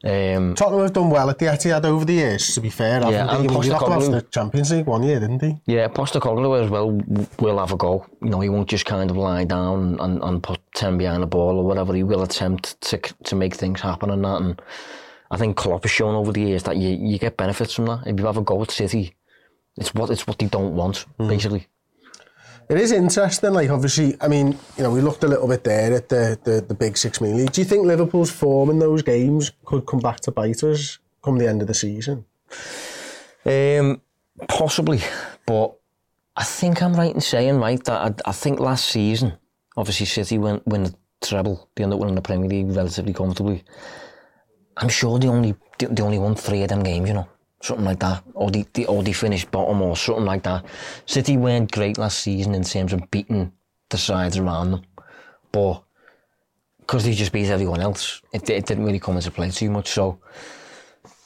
um, 0.04 0.56
Tottenham 0.56 0.82
have 0.84 0.93
done 0.93 1.10
well 1.10 1.30
at 1.30 1.38
the 1.38 1.45
Etihad 1.48 1.84
over 1.84 2.06
the 2.06 2.13
years, 2.13 2.54
to 2.54 2.62
be 2.62 2.69
fair. 2.69 3.02
Yeah, 3.02 3.10
they? 3.10 3.17
and 3.17 3.30
I 3.30 3.38
mean, 3.39 3.50
he 3.62 3.69
knocked 3.69 3.86
them 3.86 4.00
Postecoglou- 4.00 4.12
the 4.12 4.22
Champions 4.32 4.72
League 4.72 4.86
one 4.86 5.04
year, 5.04 5.19
didn't 5.19 5.41
he? 5.41 5.58
Yeah, 5.65 5.89
Postecoglou 5.89 6.63
as 6.63 6.69
well 6.69 6.91
will 7.39 7.60
have 7.60 7.74
a 7.74 7.78
go. 7.78 8.06
You 8.22 8.30
know, 8.30 8.39
he 8.39 8.48
won't 8.48 8.69
just 8.69 8.86
kind 8.86 9.12
of 9.12 9.17
lie 9.17 9.43
down 9.43 10.00
and, 10.00 10.24
and 10.24 10.41
put 10.41 10.62
10 10.76 10.98
behind 10.98 11.22
the 11.22 11.28
ball 11.28 11.58
or 11.58 11.65
whatever. 11.65 11.93
He 11.93 12.04
will 12.04 12.24
attempt 12.24 12.80
to 12.82 12.98
to 13.26 13.36
make 13.36 13.56
things 13.56 13.82
happen 13.82 14.10
and 14.12 14.24
that. 14.24 14.41
And 14.41 14.62
I 15.32 15.38
think 15.38 15.58
Klopp 15.58 15.84
has 15.84 15.91
shown 15.91 16.15
over 16.15 16.32
the 16.32 16.41
years 16.41 16.63
that 16.63 16.78
you, 16.78 16.89
you 16.89 17.19
get 17.19 17.36
benefits 17.36 17.74
from 17.74 17.88
that. 17.88 18.04
If 18.08 18.17
you 18.17 18.26
have 18.26 18.38
a 18.38 18.41
go 18.41 18.62
at 18.63 18.72
City, 18.72 19.13
it's 19.76 19.93
what 19.93 20.10
it's 20.10 20.26
what 20.26 20.39
they 20.39 20.48
don't 20.48 20.76
want, 20.76 21.06
basically. 21.17 21.67
It 22.69 22.77
is 22.77 22.91
interesting, 22.91 23.53
like 23.53 23.71
obviously, 23.71 24.15
I 24.21 24.27
mean, 24.27 24.55
you 24.77 24.84
know, 24.84 24.91
we 24.91 25.01
looked 25.01 25.23
a 25.23 25.27
little 25.27 25.47
bit 25.47 25.63
there 25.63 25.91
at 25.91 26.08
the, 26.08 26.38
the, 26.43 26.62
the 26.62 26.75
Big 26.75 26.97
Six 26.97 27.19
Mini 27.19 27.34
League. 27.34 27.51
Do 27.51 27.62
you 27.62 27.65
think 27.65 27.88
Liverpool's 27.88 28.29
form 28.29 28.69
in 28.69 28.77
those 28.77 29.01
games 29.01 29.51
could 29.65 29.88
come 29.88 29.99
back 29.99 30.19
to 30.21 30.32
bite 30.32 30.63
us 30.63 30.99
come 31.23 31.39
the 31.39 31.49
end 31.49 31.63
of 31.63 31.67
the 31.67 31.73
season? 31.73 32.25
Um, 33.43 34.01
possibly, 34.47 35.01
but 35.47 35.77
I 36.38 36.43
think 36.43 36.84
I'm 36.84 36.93
right 36.93 37.13
in 37.13 37.21
saying 37.21 37.58
right 37.58 37.84
that 37.86 38.21
I, 38.25 38.29
I 38.29 38.34
think 38.34 38.60
last 38.60 38.86
season, 38.86 39.34
obviously 39.75 40.05
City 40.05 40.38
went 40.38 40.67
win 40.67 40.84
the 40.84 40.95
treble, 41.21 41.67
they 41.73 41.84
ended 41.84 41.95
up 41.95 42.01
winning 42.01 42.15
the 42.15 42.21
Premier 42.21 42.49
League 42.49 42.75
relatively 42.75 43.13
comfortably. 43.13 43.63
I'm 44.77 44.89
sure 44.89 45.17
they 45.17 45.27
only 45.27 45.55
they 45.79 46.03
only 46.03 46.19
won 46.19 46.36
three 46.36 46.62
of 46.62 46.69
them 46.69 46.84
games, 46.84 47.08
you 47.08 47.15
know. 47.15 47.27
Something 47.62 47.86
like 47.86 48.00
that, 48.00 48.24
or 48.34 48.52
they, 48.52 48.65
they 48.74 48.86
or 48.86 49.04
they 49.04 49.13
finished 49.13 49.52
bottom 49.52 49.82
or 49.82 49.95
something 49.95 50.26
like 50.26 50.43
that. 50.43 50.65
City 51.06 51.38
weren't 51.38 51.72
great 51.72 51.98
last 51.98 52.19
season 52.19 52.54
in 52.54 52.63
terms 52.63 52.93
of 52.93 53.10
beating 53.12 53.52
the 53.89 53.98
sides 53.98 54.38
around 54.38 54.72
them, 54.72 54.82
but 55.52 55.82
because 56.80 57.04
they 57.04 57.13
just 57.13 57.32
beat 57.32 57.48
everyone 57.48 57.82
else, 57.82 58.22
it, 58.34 58.50
it 58.50 58.65
didn't 58.65 58.86
really 58.86 59.00
come 59.00 59.15
into 59.15 59.32
play 59.32 59.52
too 59.52 59.69
much. 59.69 59.89
So. 59.89 60.19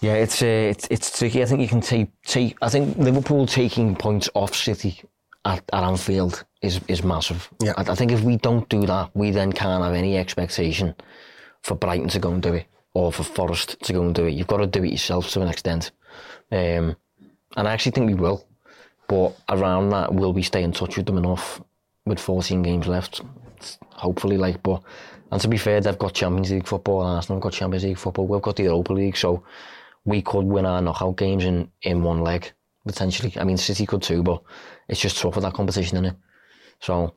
Yeah, 0.01 0.15
it's 0.15 0.41
uh, 0.41 0.45
it's 0.45 0.85
it's 0.91 1.17
tricky. 1.17 1.41
I 1.41 1.45
think 1.45 1.61
you 1.61 1.67
can 1.69 1.79
take 1.79 2.09
take. 2.25 2.57
I 2.61 2.67
think 2.67 2.97
Liverpool 2.97 3.47
taking 3.47 3.95
points 3.95 4.29
off 4.33 4.53
City 4.53 5.01
at, 5.45 5.63
at 5.71 5.83
Anfield 5.83 6.43
is 6.61 6.81
is 6.89 7.03
massive. 7.03 7.49
Yeah. 7.61 7.73
I, 7.77 7.91
I 7.91 7.95
think 7.95 8.11
if 8.11 8.21
we 8.21 8.35
don't 8.35 8.67
do 8.67 8.85
that, 8.85 9.11
we 9.13 9.31
then 9.31 9.53
can't 9.53 9.81
have 9.81 9.93
any 9.93 10.17
expectation 10.17 10.93
for 11.61 11.75
Brighton 11.75 12.09
to 12.09 12.19
go 12.19 12.31
and 12.31 12.41
do 12.41 12.53
it 12.53 12.65
or 12.93 13.11
for 13.11 13.23
Forest 13.23 13.79
to 13.83 13.93
go 13.93 14.01
and 14.03 14.13
do 14.13 14.25
it. 14.25 14.31
You've 14.31 14.47
got 14.47 14.57
to 14.57 14.67
do 14.67 14.83
it 14.83 14.91
yourself 14.91 15.29
to 15.31 15.41
an 15.41 15.47
extent. 15.47 15.91
Um, 16.53 16.95
and 17.57 17.67
I 17.67 17.73
actually 17.73 17.93
think 17.93 18.07
we 18.07 18.13
will. 18.13 18.45
But 19.07 19.35
around 19.49 19.89
that, 19.89 20.13
will 20.13 20.33
we 20.33 20.43
stay 20.43 20.63
in 20.63 20.71
touch 20.71 20.97
with 20.97 21.07
them 21.07 21.17
enough 21.17 21.61
with 22.05 22.19
14 22.19 22.61
games 22.61 22.87
left? 22.87 23.21
Hopefully, 23.89 24.37
like, 24.37 24.61
but, 24.61 24.81
and 25.31 25.41
to 25.41 25.47
be 25.47 25.57
fair, 25.57 25.81
they've 25.81 25.97
got 25.97 26.13
Champions 26.13 26.51
League 26.51 26.67
football, 26.67 27.01
and 27.01 27.15
Arsenal 27.15 27.37
have 27.37 27.43
got 27.43 27.53
Champions 27.53 27.83
League 27.83 27.97
football, 27.97 28.27
we've 28.27 28.41
got 28.41 28.55
the 28.55 28.63
Europa 28.63 28.93
League, 28.93 29.17
so 29.17 29.43
we 30.05 30.21
could 30.21 30.45
win 30.45 30.65
our 30.65 30.81
knockout 30.81 31.17
games 31.17 31.43
in, 31.43 31.69
in 31.81 32.03
one 32.03 32.21
leg, 32.21 32.51
potentially. 32.85 33.33
I 33.37 33.43
mean, 33.43 33.57
City 33.57 33.85
could 33.85 34.03
too, 34.03 34.21
but 34.21 34.41
it's 34.87 34.99
just 34.99 35.17
tough 35.17 35.35
with 35.35 35.43
that 35.43 35.53
competition, 35.53 35.97
isn't 35.97 36.05
it? 36.05 36.15
So, 36.79 37.15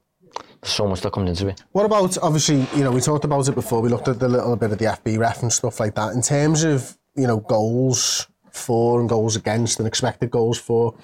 there's 0.61 0.73
so 0.73 0.87
much 0.87 1.01
that 1.03 1.13
comes 1.13 1.31
into 1.31 1.49
it. 1.49 1.63
What 1.73 1.85
about, 1.85 2.17
obviously, 2.19 2.67
you 2.75 2.85
know, 2.85 2.91
we 2.91 3.01
talked 3.01 3.25
about 3.25 3.49
it 3.49 3.55
before, 3.55 3.81
we 3.81 3.89
looked 3.89 4.09
at 4.09 4.19
the 4.19 4.29
little 4.29 4.57
bit 4.57 4.73
of 4.73 4.79
the 4.79 4.87
FBref 4.87 5.43
and 5.43 5.53
stuff 5.53 5.81
like 5.81 5.95
that. 5.95 6.15
In 6.15 6.23
terms 6.23 6.65
of, 6.65 6.97
you 7.15 7.27
know, 7.27 7.39
goals 7.39 8.29
for 8.57 9.01
and 9.01 9.09
goals 9.09 9.37
against 9.37 9.79
and 9.79 9.87
expected 9.87 10.31
goals 10.31 10.59
for, 10.59 10.95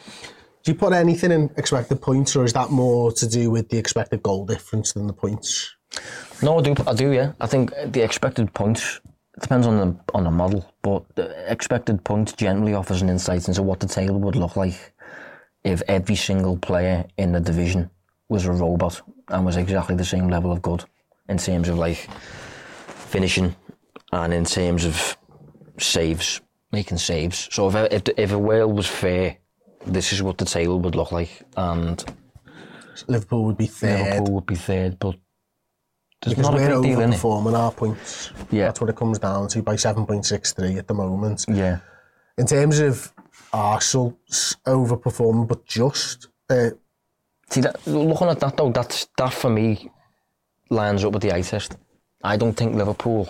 do 0.62 0.72
you 0.72 0.74
put 0.76 0.92
anything 0.92 1.32
in 1.32 1.50
expected 1.56 2.00
points 2.00 2.36
or 2.36 2.44
is 2.44 2.52
that 2.52 2.70
more 2.70 3.12
to 3.12 3.28
do 3.28 3.50
with 3.50 3.68
the 3.68 3.78
expected 3.78 4.22
goal 4.22 4.46
difference 4.46 4.92
than 4.92 5.06
the 5.06 5.12
points? 5.12 5.74
No, 6.42 6.58
I 6.58 6.62
do. 6.62 6.74
I 6.86 6.94
do. 6.94 7.12
Yeah, 7.12 7.32
I 7.40 7.46
think 7.46 7.72
the 7.86 8.02
expected 8.02 8.52
points 8.54 9.00
depends 9.40 9.66
on 9.66 9.76
the 9.76 9.96
on 10.14 10.24
the 10.24 10.30
model, 10.30 10.72
but 10.82 11.04
the 11.16 11.50
expected 11.50 12.04
points 12.04 12.32
generally 12.32 12.74
offers 12.74 13.02
an 13.02 13.08
insight 13.08 13.48
into 13.48 13.62
what 13.62 13.80
the 13.80 13.86
table 13.86 14.18
would 14.20 14.36
look 14.36 14.56
like 14.56 14.92
if 15.64 15.82
every 15.88 16.16
single 16.16 16.56
player 16.56 17.04
in 17.18 17.32
the 17.32 17.40
division 17.40 17.90
was 18.28 18.46
a 18.46 18.52
robot 18.52 19.00
and 19.28 19.44
was 19.44 19.56
exactly 19.56 19.94
the 19.94 20.04
same 20.04 20.28
level 20.28 20.50
of 20.50 20.62
good 20.62 20.84
in 21.28 21.38
terms 21.38 21.68
of 21.68 21.78
like 21.78 22.08
finishing 22.86 23.54
and 24.12 24.32
in 24.32 24.44
terms 24.44 24.84
of 24.84 25.16
saves, 25.78 26.40
making 26.72 26.98
saves. 26.98 27.48
So 27.52 27.68
if 27.68 27.92
if, 27.92 28.02
if 28.16 28.32
a 28.32 28.38
whale 28.38 28.72
was 28.72 28.87
fair, 28.87 29.37
this 29.87 30.12
is 30.12 30.22
what 30.22 30.38
the 30.38 30.44
table 30.44 30.80
would 30.80 30.94
look 30.94 31.12
like, 31.12 31.42
and 31.56 32.04
Liverpool 33.06 33.44
would 33.44 33.58
be 33.58 33.66
third. 33.66 34.00
Liverpool 34.00 34.35
would 34.35 34.46
be 34.46 34.54
third, 34.54 34.98
but. 34.98 35.16
There's 36.22 36.37
because 36.37 36.50
not 36.50 36.54
a 36.54 36.62
we're 36.62 36.82
big 36.82 36.96
deal 36.96 37.48
in 37.48 37.54
our 37.56 37.72
points. 37.72 38.30
Yeah. 38.52 38.66
That's 38.66 38.80
what 38.80 38.88
it 38.90 38.94
comes 38.94 39.18
down 39.18 39.48
to 39.48 39.61
by 39.61 39.74
7.63 39.74 40.78
at 40.78 40.87
the 40.87 40.94
moment. 40.94 41.44
Yeah. 41.48 41.80
In 42.38 42.46
terms 42.46 42.78
of 42.78 43.12
Arsenal 43.52 44.16
overperforming, 44.64 45.48
but 45.48 45.66
just, 45.66 46.28
uh, 46.48 46.70
See, 47.50 47.61
that, 47.62 47.85
looking 47.88 48.28
at 48.28 48.38
that 48.38 48.56
though, 48.56 48.70
that's, 48.70 49.08
that 49.18 49.32
for 49.35 49.50
me 49.50 49.90
lines 50.70 51.04
up 51.04 51.12
with 51.12 51.22
the 51.22 51.35
eye 51.35 51.42
test. 51.42 51.76
I 52.22 52.37
don't 52.37 52.54
think 52.54 52.76
Liverpool 52.76 53.28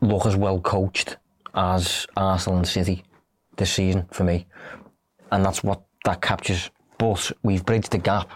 look 0.00 0.24
as 0.24 0.36
well 0.36 0.60
coached 0.60 1.18
as 1.54 2.06
Arsenal 2.16 2.58
and 2.58 2.68
City 2.68 3.04
this 3.56 3.72
season 3.72 4.06
for 4.12 4.24
me. 4.24 4.46
And 5.32 5.44
that's 5.44 5.62
what 5.62 5.82
that 6.04 6.20
captures. 6.20 6.70
But 6.98 7.32
we've 7.42 7.64
bridged 7.64 7.92
the 7.92 7.98
gap 7.98 8.28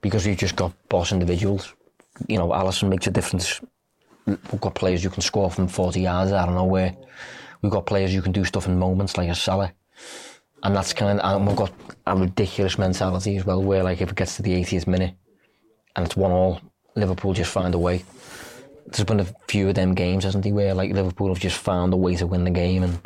because 0.00 0.26
we've 0.26 0.36
just 0.36 0.56
got 0.56 0.72
boss 0.88 1.12
individuals. 1.12 1.74
You 2.28 2.38
know, 2.38 2.48
Alisson 2.48 2.88
makes 2.88 3.06
a 3.06 3.10
difference. 3.10 3.60
We've 4.26 4.60
got 4.60 4.74
players 4.74 5.04
you 5.04 5.10
can 5.10 5.22
score 5.22 5.50
from 5.50 5.68
40 5.68 6.00
yards 6.00 6.32
out 6.32 6.48
of 6.48 6.54
nowhere. 6.54 6.96
We've 7.62 7.72
got 7.72 7.86
players 7.86 8.14
you 8.14 8.22
can 8.22 8.32
do 8.32 8.44
stuff 8.44 8.66
in 8.66 8.78
moments 8.78 9.16
like 9.16 9.28
a 9.28 9.34
Salah. 9.34 9.72
And 10.62 10.74
that's 10.74 10.92
kind 10.92 11.20
of, 11.20 11.36
and 11.36 11.46
we've 11.46 11.56
got 11.56 11.72
a 12.06 12.16
ridiculous 12.16 12.78
mentality 12.78 13.36
as 13.36 13.44
well, 13.44 13.62
where 13.62 13.82
like 13.82 14.00
if 14.00 14.10
it 14.10 14.16
gets 14.16 14.36
to 14.36 14.42
the 14.42 14.52
80th 14.52 14.86
minute 14.86 15.14
and 15.94 16.06
it's 16.06 16.16
one 16.16 16.32
all, 16.32 16.60
Liverpool 16.94 17.34
just 17.34 17.52
find 17.52 17.74
a 17.74 17.78
way. 17.78 18.04
There's 18.86 19.04
been 19.04 19.20
a 19.20 19.26
few 19.48 19.68
of 19.68 19.74
them 19.74 19.94
games, 19.94 20.24
hasn't 20.24 20.44
he, 20.44 20.52
where 20.52 20.74
like 20.74 20.92
Liverpool 20.92 21.28
have 21.28 21.40
just 21.40 21.58
found 21.58 21.92
a 21.92 21.96
way 21.96 22.16
to 22.16 22.26
win 22.26 22.44
the 22.44 22.50
game, 22.50 22.82
and 22.82 22.98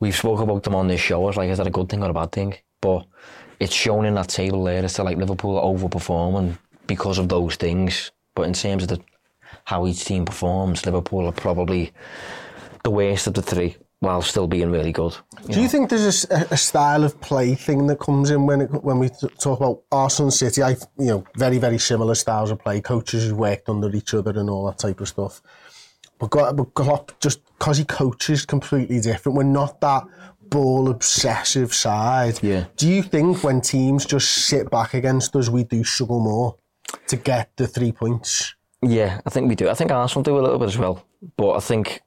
we've 0.00 0.16
spoke 0.16 0.40
about 0.40 0.62
them 0.62 0.74
on 0.74 0.88
this 0.88 1.00
show 1.00 1.28
It's 1.28 1.36
like 1.36 1.50
is 1.50 1.58
that 1.58 1.66
a 1.66 1.70
good 1.70 1.88
thing 1.88 2.02
or 2.02 2.10
a 2.10 2.14
bad 2.14 2.32
thing? 2.32 2.54
But 2.80 3.06
it's 3.58 3.74
shown 3.74 4.06
in 4.06 4.14
that 4.14 4.28
table 4.28 4.64
there 4.64 4.84
as 4.84 4.94
to 4.94 5.02
like 5.02 5.18
Liverpool 5.18 5.60
overperforming 5.60 6.58
because 6.86 7.18
of 7.18 7.28
those 7.28 7.56
things. 7.56 8.10
But 8.34 8.42
in 8.42 8.54
terms 8.54 8.84
of 8.84 8.88
the 8.88 9.00
how 9.64 9.86
each 9.86 10.04
team 10.04 10.24
performs, 10.24 10.86
Liverpool 10.86 11.26
are 11.26 11.32
probably 11.32 11.92
the 12.82 12.90
worst 12.90 13.26
of 13.26 13.34
the 13.34 13.42
three, 13.42 13.76
while 14.00 14.22
still 14.22 14.46
being 14.46 14.70
really 14.70 14.92
good. 14.92 15.14
do 15.50 15.60
you 15.60 15.68
think 15.68 15.90
there's 15.90 16.24
a 16.30 16.56
style 16.56 17.04
of 17.04 17.20
play 17.20 17.54
thing 17.54 17.86
that 17.86 18.00
comes 18.00 18.30
in 18.30 18.46
when 18.46 18.62
it, 18.62 18.68
when 18.82 18.98
we 18.98 19.10
talk 19.38 19.60
about 19.60 19.82
Arsenal 19.92 20.28
and 20.28 20.34
City? 20.34 20.62
I, 20.62 20.70
you 20.98 21.06
know, 21.06 21.24
very, 21.36 21.58
very 21.58 21.78
similar 21.78 22.14
styles 22.14 22.50
of 22.50 22.58
play, 22.60 22.80
coaches 22.80 23.28
who 23.28 23.36
worked 23.36 23.68
under 23.68 23.94
each 23.94 24.14
other 24.14 24.30
and 24.30 24.48
all 24.48 24.66
that 24.66 24.78
type 24.78 25.00
of 25.00 25.08
stuff. 25.08 25.42
But, 26.18 26.30
Got- 26.30 26.56
but 26.56 26.74
Klopp, 26.74 27.12
just 27.20 27.40
because 27.58 27.76
he 27.78 27.84
coaches 27.84 28.44
completely 28.46 29.00
different, 29.00 29.36
we're 29.36 29.44
not 29.44 29.80
that 29.82 30.04
ball 30.48 30.88
obsessive 30.90 31.72
side. 31.74 32.40
Yeah. 32.42 32.64
Do 32.76 32.88
you 32.88 33.02
think 33.02 33.44
when 33.44 33.60
teams 33.60 34.06
just 34.06 34.30
sit 34.30 34.70
back 34.70 34.94
against 34.94 35.36
us, 35.36 35.48
we 35.50 35.64
do 35.64 35.84
struggle 35.84 36.20
more 36.20 36.56
to 37.08 37.16
get 37.16 37.50
the 37.56 37.66
three 37.66 37.92
points? 37.92 38.54
Yeah, 38.82 39.20
I 39.26 39.30
think 39.30 39.46
we 39.48 39.54
do. 39.54 39.68
I 39.68 39.74
think 39.74 39.90
Arsenal 39.92 40.22
do 40.22 40.38
a 40.38 40.40
little 40.40 40.58
bit 40.58 40.68
as 40.68 40.78
well. 40.78 41.04
But 41.36 41.52
I 41.52 41.60
think, 41.60 42.00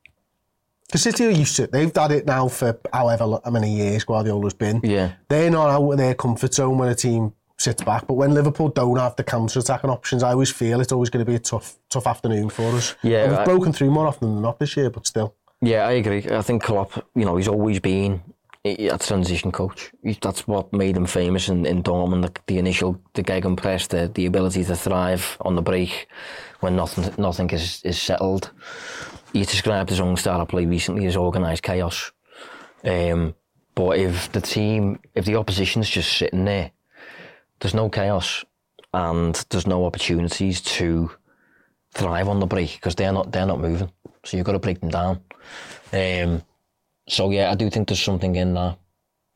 Because 0.93 1.01
City 1.01 1.25
are 1.25 1.31
used 1.31 1.55
to 1.55 1.63
it. 1.63 1.71
They've 1.71 1.91
done 1.91 2.11
it 2.11 2.27
now 2.27 2.47
for 2.47 2.79
however 2.93 3.39
many 3.49 3.75
years 3.75 4.03
Guardiola's 4.03 4.53
been. 4.53 4.79
Yeah. 4.83 5.13
They're 5.27 5.49
not 5.49 5.71
out 5.71 5.91
of 5.91 5.97
their 5.97 6.13
comfort 6.13 6.53
zone 6.53 6.77
when 6.77 6.87
a 6.89 6.93
team 6.93 7.33
sits 7.57 7.81
back. 7.83 8.05
But 8.05 8.13
when 8.13 8.35
Liverpool 8.35 8.69
don't 8.69 8.97
have 8.99 9.15
the 9.15 9.23
counter-attacking 9.23 9.89
options, 9.89 10.21
I 10.21 10.33
always 10.33 10.51
feel 10.51 10.81
it's 10.81 10.91
always 10.91 11.09
going 11.09 11.25
to 11.25 11.31
be 11.31 11.35
a 11.35 11.39
tough 11.39 11.77
tough 11.89 12.05
afternoon 12.05 12.51
for 12.51 12.65
us. 12.75 12.93
Yeah, 13.01 13.23
And 13.23 13.31
we've 13.31 13.39
I- 13.39 13.43
broken 13.45 13.73
through 13.73 13.89
more 13.89 14.05
often 14.05 14.35
than 14.35 14.43
not 14.43 14.59
this 14.59 14.77
year, 14.77 14.91
but 14.91 15.07
still. 15.07 15.33
yeah, 15.63 15.87
I 15.87 15.93
agree. 15.93 16.27
I 16.29 16.43
think 16.43 16.61
Klopp, 16.61 16.91
you 17.15 17.25
know, 17.25 17.37
he's 17.37 17.47
always 17.47 17.79
been 17.79 18.21
a 18.63 18.95
transition 18.99 19.51
coach. 19.51 19.91
That's 20.21 20.47
what 20.47 20.71
made 20.73 20.95
him 20.95 21.07
famous 21.07 21.49
in, 21.49 21.65
in 21.65 21.81
Dortmund, 21.81 22.21
the, 22.21 22.39
the 22.45 22.59
initial, 22.59 23.01
the 23.15 23.23
gegenpress, 23.23 23.87
the, 23.87 24.11
the 24.13 24.27
ability 24.27 24.63
to 24.65 24.75
thrive 24.75 25.37
on 25.41 25.55
the 25.55 25.63
break 25.63 26.07
when 26.59 26.75
nothing 26.75 27.11
nothing 27.17 27.49
is, 27.49 27.81
is 27.83 27.99
settled. 27.99 28.51
He 29.33 29.43
described 29.43 29.89
his 29.89 29.99
own 29.99 30.15
style 30.15 30.41
of 30.41 30.47
play 30.47 30.65
recently 30.65 31.05
as 31.07 31.17
organised 31.17 31.63
chaos. 31.63 32.11
Um, 32.83 33.35
but 33.75 33.97
if 33.97 34.31
the 34.31 34.41
team, 34.41 34.99
if 35.15 35.25
the 35.25 35.35
opposition's 35.35 35.89
just 35.89 36.15
sitting 36.15 36.45
there, 36.45 36.71
there's 37.59 37.73
no 37.73 37.89
chaos 37.89 38.45
and 38.93 39.33
there's 39.49 39.65
no 39.65 39.85
opportunities 39.85 40.61
to 40.61 41.09
thrive 41.93 42.27
on 42.27 42.39
the 42.39 42.45
break 42.45 42.73
because 42.75 42.95
they're 42.95 43.11
not 43.11 43.31
they're 43.31 43.45
not 43.45 43.59
moving. 43.59 43.91
So 44.23 44.37
you've 44.37 44.45
got 44.45 44.53
to 44.53 44.59
break 44.59 44.79
them 44.79 44.89
down. 44.89 45.21
Um, 45.91 46.43
so 47.07 47.31
yeah, 47.31 47.51
I 47.51 47.55
do 47.55 47.69
think 47.69 47.87
there's 47.87 48.01
something 48.01 48.35
in 48.35 48.53
that. 48.53 48.77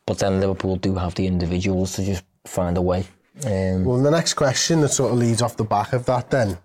But 0.06 0.20
then 0.20 0.40
Liverpool 0.40 0.78
do 0.78 0.96
have 0.96 1.16
the 1.16 1.28
individuals 1.28 1.94
to 1.96 2.06
just 2.06 2.24
find 2.46 2.78
a 2.78 2.82
way. 2.82 3.06
Um, 3.46 3.84
Well, 3.84 4.02
the 4.02 4.12
next 4.12 4.36
question 4.36 4.82
that 4.82 4.90
sort 4.90 5.12
of 5.12 5.18
leads 5.18 5.42
off 5.42 5.58
the 5.58 5.64
back 5.66 5.94
of 5.94 6.06
that 6.06 6.30
then. 6.30 6.58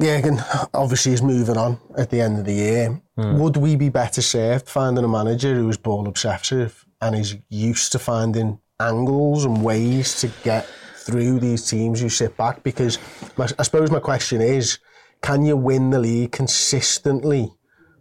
Jurgen 0.00 0.40
obviously 0.72 1.12
is 1.12 1.22
moving 1.22 1.56
on 1.56 1.78
at 1.96 2.08
the 2.10 2.20
end 2.20 2.38
of 2.38 2.44
the 2.46 2.54
year. 2.54 3.00
Hmm. 3.16 3.38
Would 3.38 3.56
we 3.56 3.76
be 3.76 3.90
better 3.90 4.22
served 4.22 4.68
finding 4.68 5.04
a 5.04 5.08
manager 5.08 5.54
who 5.54 5.68
is 5.68 5.76
ball 5.76 6.08
obsessive 6.08 6.86
and 7.02 7.14
is 7.14 7.36
used 7.48 7.92
to 7.92 7.98
finding 7.98 8.58
angles 8.78 9.44
and 9.44 9.62
ways 9.62 10.18
to 10.20 10.28
get 10.42 10.66
through 10.96 11.40
these 11.40 11.68
teams 11.68 12.00
who 12.00 12.08
sit 12.08 12.36
back? 12.36 12.62
Because 12.62 12.98
my, 13.36 13.46
I 13.58 13.62
suppose 13.62 13.90
my 13.90 14.00
question 14.00 14.40
is, 14.40 14.78
can 15.22 15.44
you 15.44 15.56
win 15.56 15.90
the 15.90 15.98
league 15.98 16.32
consistently 16.32 17.52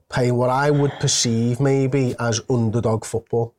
playing 0.08 0.36
what 0.36 0.50
I 0.50 0.72
would 0.72 0.92
perceive 1.00 1.60
maybe 1.60 2.16
as 2.18 2.40
underdog 2.50 3.04
football? 3.04 3.56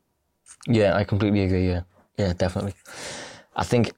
Yeah, 0.66 0.96
I 0.96 1.04
completely 1.04 1.42
agree. 1.42 1.68
Yeah, 1.68 1.82
yeah, 2.16 2.32
definitely. 2.32 2.74
I 3.54 3.64
think 3.64 3.92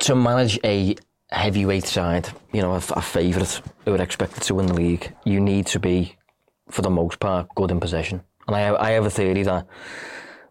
to 0.00 0.14
manage 0.14 0.58
a 0.64 0.96
heavyweight 1.30 1.84
side, 1.84 2.28
you 2.52 2.62
know, 2.62 2.72
a, 2.72 2.82
a 2.92 3.02
favourite 3.02 3.60
who 3.84 3.94
are 3.94 4.02
expected 4.02 4.42
to 4.44 4.54
win 4.54 4.66
the 4.66 4.74
league, 4.74 5.12
you 5.24 5.40
need 5.40 5.66
to 5.66 5.80
be, 5.80 6.16
for 6.70 6.82
the 6.82 6.90
most 6.90 7.18
part, 7.20 7.48
good 7.54 7.70
in 7.70 7.80
possession. 7.80 8.22
And 8.46 8.56
I 8.56 8.74
I 8.74 8.90
have 8.92 9.06
a 9.06 9.10
theory 9.10 9.42
that 9.42 9.66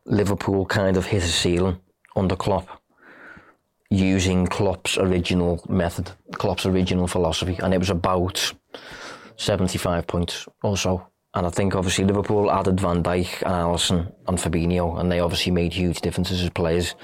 Liverpool 0.05 0.65
kind 0.65 0.97
of 0.97 1.05
hit 1.05 1.23
a 1.23 1.27
ceiling 1.27 1.79
under 2.15 2.35
Klopp 2.35 2.81
using 3.89 4.47
Klopp's 4.47 4.97
original 4.97 5.63
method, 5.69 6.11
Klopp's 6.33 6.65
original 6.65 7.07
philosophy, 7.07 7.57
and 7.61 7.73
it 7.73 7.77
was 7.77 7.89
about 7.89 8.53
75 9.38 10.07
points 10.07 10.47
or 10.63 10.77
so. 10.77 11.07
And 11.33 11.45
I 11.45 11.49
think 11.49 11.75
obviously 11.75 12.05
Liverpool 12.05 12.49
added 12.49 12.79
Van 12.79 13.03
Dijk 13.03 13.41
and 13.43 13.53
Alisson 13.53 14.13
and 14.27 14.38
Fabinho, 14.38 14.99
and 14.99 15.11
they 15.11 15.19
obviously 15.19 15.51
made 15.51 15.73
huge 15.73 16.01
differences 16.01 16.41
as 16.41 16.49
players. 16.49 16.95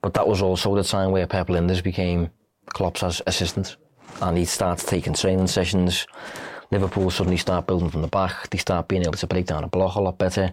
But 0.00 0.14
that 0.14 0.28
was 0.28 0.42
also 0.42 0.74
the 0.74 0.84
time 0.84 1.10
where 1.10 1.26
Pep 1.26 1.48
Lijnders 1.48 1.82
became 1.82 2.30
Klopp's 2.66 3.02
as 3.02 3.22
assistant, 3.26 3.76
and 4.20 4.36
he 4.36 4.44
starts 4.44 4.84
taking 4.84 5.14
training 5.14 5.46
sessions. 5.46 6.06
Liverpool 6.70 7.10
suddenly 7.10 7.36
start 7.36 7.66
building 7.66 7.90
from 7.90 8.02
the 8.02 8.08
back. 8.08 8.50
They 8.50 8.58
start 8.58 8.88
being 8.88 9.02
able 9.02 9.12
to 9.12 9.26
break 9.26 9.46
down 9.46 9.64
a 9.64 9.68
block 9.68 9.96
a 9.96 10.00
lot 10.00 10.18
better. 10.18 10.52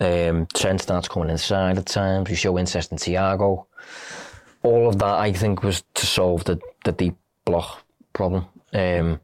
Um, 0.00 0.46
Trent 0.54 0.80
starts 0.80 1.08
coming 1.08 1.30
inside 1.30 1.78
at 1.78 1.86
times. 1.86 2.28
We 2.28 2.36
show 2.36 2.58
interest 2.58 2.92
in 2.92 2.98
Thiago. 2.98 3.66
All 4.62 4.88
of 4.88 4.98
that, 4.98 5.14
I 5.14 5.32
think, 5.32 5.62
was 5.62 5.84
to 5.94 6.06
solve 6.06 6.44
the, 6.44 6.60
the 6.84 6.92
deep 6.92 7.16
block 7.44 7.82
problem. 8.12 8.46
Um, 8.72 9.20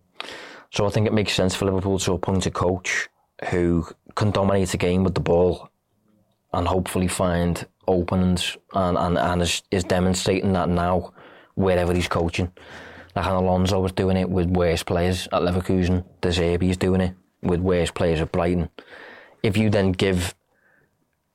so 0.70 0.87
I 0.87 0.90
think 0.90 1.07
it 1.07 1.12
makes 1.12 1.35
sense 1.35 1.55
for 1.55 1.66
Liverpool 1.66 1.98
to 1.98 2.12
appoint 2.12 2.46
a 2.46 2.51
coach 2.51 3.09
who 3.51 3.87
can 4.14 4.31
dominate 4.31 4.68
the 4.68 4.77
game 4.77 5.05
with 5.05 5.14
the 5.14 5.20
ball 5.20 5.68
and 6.53 6.68
hopefully 6.68 7.09
find 7.09 7.66
openings 7.88 8.57
and, 8.75 8.96
and, 8.96 9.18
and 9.18 9.42
is, 9.42 9.62
is 9.70 9.85
demonstrating 9.85 10.53
that 10.53 10.68
now 10.68 11.12
wherever 11.55 11.93
he's 11.95 12.09
coaching. 12.09 12.51
Like 13.15 13.27
Alonso 13.27 13.81
was 13.81 13.93
doing 13.93 14.17
it 14.17 14.29
with 14.29 14.49
worse 14.49 14.83
players 14.83 15.27
at 15.33 15.43
Leverkusen. 15.43 16.05
De 16.21 16.31
is 16.69 16.77
doing 16.77 17.01
it 17.01 17.15
with 17.43 17.61
worse 17.61 17.91
players 17.91 18.21
at 18.21 18.33
Brighton. 18.33 18.71
If 19.43 19.57
you 19.57 19.71
then 19.71 19.93
give 19.93 20.35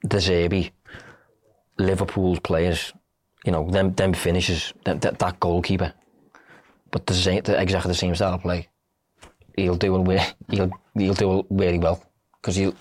De 0.08 0.18
Zerbi 0.18 0.72
Liverpool's 1.78 2.40
players, 2.40 2.94
you 3.46 3.52
know, 3.52 3.70
them 3.70 3.94
them 3.94 4.14
finishes, 4.14 4.74
that, 4.86 5.02
that, 5.02 5.20
that 5.20 5.40
goalkeeper, 5.40 5.94
but 6.92 7.06
the, 7.06 7.14
same, 7.14 7.42
the 7.44 7.62
exactly 7.62 7.90
the 7.90 7.98
same 7.98 8.16
style 8.16 8.34
of 8.34 8.42
play, 8.42 8.70
he'll 9.56 9.76
do 9.76 9.96
it 10.10 10.36
he'll 10.50 10.72
he'll 10.98 11.14
do 11.14 11.40
it 11.40 11.46
really 11.50 11.78
well 11.78 12.02
because 12.42 12.56
he 12.56 12.74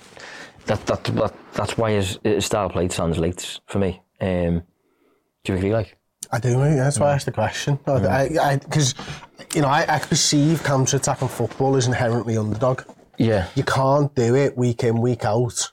that, 0.67 0.85
that 0.87 1.05
that 1.05 1.35
that's 1.53 1.77
why 1.77 1.93
his, 1.93 2.19
his 2.23 2.47
style 2.47 2.71
play 2.71 2.89
translates 2.89 3.61
for 3.67 3.79
me. 3.79 4.03
Um, 4.21 4.63
do 5.45 5.53
you 5.53 5.59
agree? 5.59 5.73
Like, 5.73 5.97
I 6.33 6.39
do, 6.41 6.59
mate. 6.59 6.77
That's 6.77 6.99
why 6.99 7.11
I 7.11 7.15
asked 7.15 7.27
the 7.27 7.33
question. 7.33 7.79
Because, 7.85 8.95
you 9.55 9.63
know, 9.63 9.69
I, 9.69 9.87
I 9.89 9.99
perceive 9.99 10.63
counter-attacking 10.65 11.29
football 11.29 11.77
as 11.77 11.87
inherently 11.87 12.37
underdog. 12.37 12.83
yeah, 13.19 13.49
You 13.55 13.63
can't 13.63 14.15
do 14.15 14.35
it 14.35 14.57
week 14.57 14.83
in, 14.85 15.01
week 15.01 15.25
out 15.25 15.71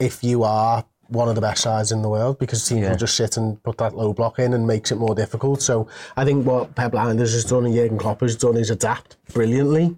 if 0.00 0.22
you 0.24 0.42
are 0.44 0.84
one 1.08 1.28
of 1.28 1.34
the 1.36 1.40
best 1.40 1.62
sides 1.62 1.92
in 1.92 2.02
the 2.02 2.08
world 2.08 2.38
because 2.38 2.66
teams 2.66 2.80
Yeah. 2.82 2.90
will 2.90 2.96
just 2.96 3.16
sit 3.16 3.36
and 3.36 3.62
put 3.62 3.78
that 3.78 3.94
low 3.96 4.12
block 4.12 4.38
in 4.40 4.52
and 4.54 4.66
makes 4.66 4.90
it 4.90 4.96
more 4.96 5.14
difficult. 5.14 5.62
So 5.62 5.86
I 6.16 6.24
think 6.24 6.44
what 6.46 6.74
Pep 6.74 6.92
Lijnders 6.92 7.32
has 7.32 7.44
done 7.44 7.64
and 7.64 7.74
Jurgen 7.74 7.96
Klopp 7.98 8.20
has 8.22 8.34
done 8.36 8.56
is 8.56 8.70
adapt 8.70 9.16
brilliantly. 9.32 9.96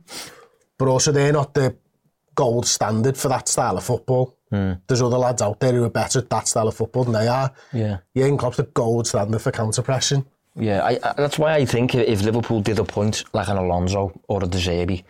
But 0.79 0.89
also 0.89 1.11
they're 1.11 1.33
not 1.33 1.55
the 1.55 1.75
gold 2.35 2.67
standard 2.67 3.17
for 3.17 3.29
that 3.29 3.49
style 3.49 3.77
of 3.79 3.85
football. 3.85 4.37
Hmm. 4.51 4.73
There's 4.87 5.03
other 5.03 5.19
lads 5.19 5.43
out 5.43 5.61
there 5.61 5.73
who 5.73 5.85
are 5.85 5.91
better 5.91 6.21
at 6.21 6.31
that 6.31 6.49
style 6.49 6.69
of 6.69 6.75
football 6.75 7.05
than 7.05 7.13
they 7.13 7.29
are. 7.29 7.53
yeah. 7.73 7.99
Jurgen 8.17 8.39
Klopp's 8.39 8.57
the 8.57 8.63
gold 8.65 9.07
standard 9.07 9.41
for 9.41 9.51
counter 9.51 9.83
pressing. 9.83 10.25
Yeah, 10.57 10.83
I, 10.83 10.99
I, 11.03 11.15
that's 11.17 11.39
why 11.39 11.55
I 11.55 11.65
think 11.65 11.95
if 11.95 12.23
Liverpool 12.23 12.61
did 12.61 12.79
a 12.79 12.85
point 12.85 13.23
like 13.33 13.49
an 13.49 13.59
Alonso 13.59 14.19
or 14.27 14.43
a 14.43 14.47
De 14.47 14.59
Zerbi, 14.59 15.05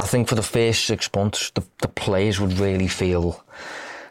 I 0.00 0.06
think 0.06 0.28
for 0.28 0.34
the 0.34 0.42
first 0.42 0.86
six 0.86 1.10
months 1.14 1.50
the, 1.50 1.62
the 1.80 1.88
players 1.88 2.40
would 2.40 2.58
really 2.58 2.88
feel. 2.88 3.44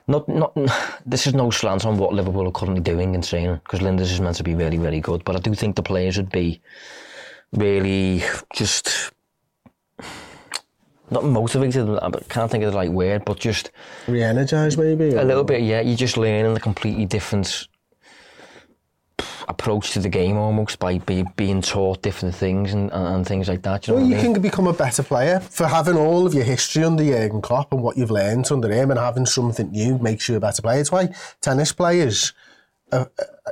Not, 0.07 0.27
not. 0.27 0.55
This 1.05 1.25
is 1.25 1.33
no 1.33 1.49
slant 1.49 1.85
on 1.85 1.97
what 1.97 2.13
Liverpool 2.13 2.47
are 2.47 2.51
currently 2.51 2.81
doing 2.81 3.15
in 3.15 3.21
training 3.21 3.59
because 3.63 3.79
Lijnders 3.79 4.11
is 4.11 4.21
meant 4.21 4.37
to 4.37 4.43
be 4.43 4.53
very, 4.53 4.77
very 4.77 4.99
good. 4.99 5.23
But 5.23 5.35
I 5.35 5.39
do 5.39 5.55
think 5.55 5.75
the 5.75 5.83
players 5.83 6.17
would 6.17 6.31
be 6.31 6.61
really 7.53 8.23
just 8.53 9.11
not 11.11 11.23
motivated. 11.25 11.87
I 12.01 12.09
can't 12.29 12.49
think 12.49 12.63
of 12.63 12.71
the 12.71 12.77
right 12.77 12.91
word, 12.91 13.25
but 13.25 13.37
just 13.39 13.71
Re-energise 14.07 14.77
maybe? 14.77 15.13
a 15.15 15.23
little 15.23 15.43
bit, 15.43 15.61
yeah. 15.61 15.81
You're 15.81 15.97
just 15.97 16.17
learning 16.17 16.55
a 16.55 16.59
completely 16.59 17.05
different 17.05 17.67
approach 19.47 19.91
to 19.91 19.99
the 19.99 20.09
game 20.09 20.37
almost 20.37 20.79
by 20.79 20.97
be, 20.99 21.23
being 21.35 21.61
taught 21.61 22.01
different 22.01 22.33
things 22.33 22.73
and, 22.73 22.91
and, 22.91 23.15
and 23.15 23.27
things 23.27 23.49
like 23.49 23.61
that. 23.63 23.87
You 23.87 23.93
know 23.93 23.99
Well, 23.99 24.09
you 24.09 24.15
I 24.17 24.23
mean? 24.23 24.33
can 24.33 24.41
become 24.41 24.67
a 24.67 24.73
better 24.73 25.03
player 25.03 25.39
for 25.39 25.67
having 25.67 25.97
all 25.97 26.25
of 26.25 26.33
your 26.33 26.43
history 26.43 26.83
under 26.83 27.03
Jurgen 27.03 27.41
Klopp 27.41 27.73
and 27.73 27.83
what 27.83 27.97
you've 27.97 28.11
learned 28.11 28.49
under 28.51 28.71
him, 28.71 28.91
and 28.91 28.99
having 28.99 29.25
something 29.25 29.69
new 29.71 29.97
makes 29.97 30.29
you 30.29 30.35
a 30.37 30.39
better 30.39 30.61
player. 30.61 30.79
It's 30.79 30.91
why 30.91 31.09
tennis 31.41 31.71
players 31.73 32.33
uh, 32.91 33.05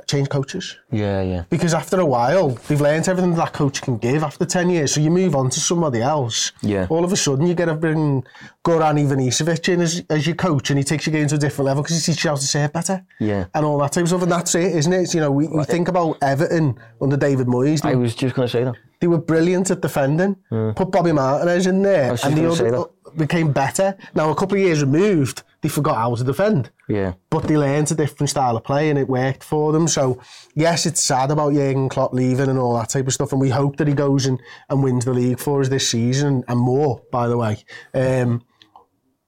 change 0.06 0.28
coaches 0.28 0.76
Yeah, 0.90 1.22
yeah. 1.22 1.44
because 1.50 1.74
after 1.74 1.98
a 2.00 2.06
while 2.06 2.50
they've 2.68 2.80
learned 2.80 3.08
everything 3.08 3.34
that 3.34 3.52
coach 3.52 3.82
can 3.82 3.98
give 3.98 4.22
after 4.22 4.44
ten 4.44 4.70
years. 4.70 4.92
So 4.94 5.00
you 5.00 5.10
move 5.10 5.34
on 5.34 5.50
to 5.50 5.60
somebody 5.60 6.00
else. 6.00 6.52
Yeah. 6.62 6.86
All 6.90 7.04
of 7.04 7.12
a 7.12 7.16
sudden 7.16 7.46
you 7.46 7.54
get 7.54 7.66
to 7.66 7.74
bring 7.74 8.24
Goran 8.64 8.96
Ivanisevic 9.04 9.68
in 9.72 9.80
as, 9.80 10.02
as 10.10 10.26
your 10.26 10.36
coach, 10.36 10.70
and 10.70 10.78
he 10.78 10.84
takes 10.84 11.06
your 11.06 11.12
game 11.12 11.28
to 11.28 11.34
a 11.36 11.38
different 11.38 11.66
level 11.66 11.82
because 11.82 11.96
he 11.96 12.02
teaches 12.12 12.24
you 12.24 12.30
how 12.30 12.36
to 12.36 12.42
serve 12.42 12.72
better. 12.72 13.04
Yeah. 13.18 13.46
And 13.54 13.64
all 13.64 13.78
that 13.78 13.92
type 13.92 14.02
of 14.02 14.08
stuff, 14.08 14.22
and 14.22 14.32
that's 14.32 14.54
it, 14.54 14.74
isn't 14.76 14.92
it? 14.92 15.00
It's, 15.02 15.14
you 15.14 15.20
know, 15.20 15.30
we, 15.30 15.46
we 15.48 15.64
think 15.64 15.88
about 15.88 16.18
Everton 16.22 16.78
under 17.00 17.16
David 17.16 17.46
Moyes. 17.46 17.84
I 17.84 17.94
was 17.94 18.14
just 18.14 18.34
going 18.34 18.46
to 18.48 18.52
say 18.52 18.64
that. 18.64 18.74
they 19.00 19.06
were 19.06 19.18
brilliant 19.18 19.70
at 19.70 19.80
defending. 19.80 20.36
Put 20.50 20.90
Bobby 20.90 21.12
Martinez 21.12 21.66
in 21.66 21.82
there, 21.82 22.16
and 22.24 22.36
the 22.36 22.50
other 22.50 22.84
became 23.16 23.52
better. 23.52 23.96
Now 24.14 24.30
a 24.30 24.34
couple 24.34 24.56
of 24.56 24.62
years 24.62 24.82
removed, 24.82 25.42
they 25.62 25.68
forgot 25.68 25.96
how 25.96 26.14
to 26.14 26.24
defend. 26.24 26.70
Yeah. 26.88 27.14
But 27.28 27.44
they 27.44 27.56
learned 27.56 27.90
a 27.90 27.94
different 27.94 28.30
style 28.30 28.56
of 28.56 28.64
play 28.64 28.88
and 28.90 28.98
it 28.98 29.08
worked 29.08 29.44
for 29.44 29.72
them. 29.72 29.86
So, 29.88 30.20
yes, 30.54 30.86
it's 30.86 31.02
sad 31.02 31.30
about 31.30 31.52
Jurgen 31.52 31.88
Klopp 31.88 32.14
leaving 32.14 32.48
and 32.48 32.58
all 32.58 32.78
that 32.78 32.88
type 32.88 33.06
of 33.06 33.12
stuff. 33.12 33.32
And 33.32 33.40
we 33.40 33.50
hope 33.50 33.76
that 33.76 33.86
he 33.88 33.94
goes 33.94 34.26
and, 34.26 34.40
and 34.70 34.82
wins 34.82 35.04
the 35.04 35.12
league 35.12 35.38
for 35.38 35.60
us 35.60 35.68
this 35.68 35.88
season 35.90 36.44
and 36.48 36.58
more, 36.58 37.02
by 37.12 37.28
the 37.28 37.36
way. 37.36 37.58
Um, 37.92 38.42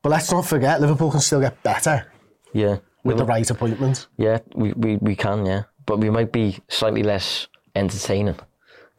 but 0.02 0.08
let's 0.10 0.32
not 0.32 0.46
forget, 0.46 0.80
Liverpool 0.80 1.10
can 1.10 1.20
still 1.20 1.40
get 1.40 1.62
better 1.62 2.06
Yeah. 2.52 2.78
with 3.04 3.18
the 3.18 3.24
right 3.24 3.48
appointments. 3.50 4.08
Yeah, 4.16 4.38
we, 4.54 4.72
we, 4.72 4.96
we 4.96 5.14
can, 5.14 5.44
yeah. 5.46 5.64
But 5.86 5.98
we 5.98 6.10
might 6.10 6.32
be 6.32 6.58
slightly 6.68 7.02
less 7.02 7.46
entertaining 7.76 8.36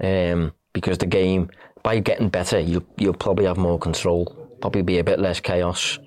um, 0.01 0.53
because 0.71 0.97
the 0.99 1.05
game, 1.07 1.49
by 1.81 1.99
getting 1.99 2.29
better, 2.29 2.59
you, 2.59 2.85
you'll 2.97 3.13
probably 3.13 3.45
have 3.45 3.57
more 3.57 3.79
control, 3.79 4.25
probably 4.61 4.81
be 4.81 4.99
a 4.99 5.03
bit 5.03 5.19
less 5.19 5.39
chaos, 5.39 5.99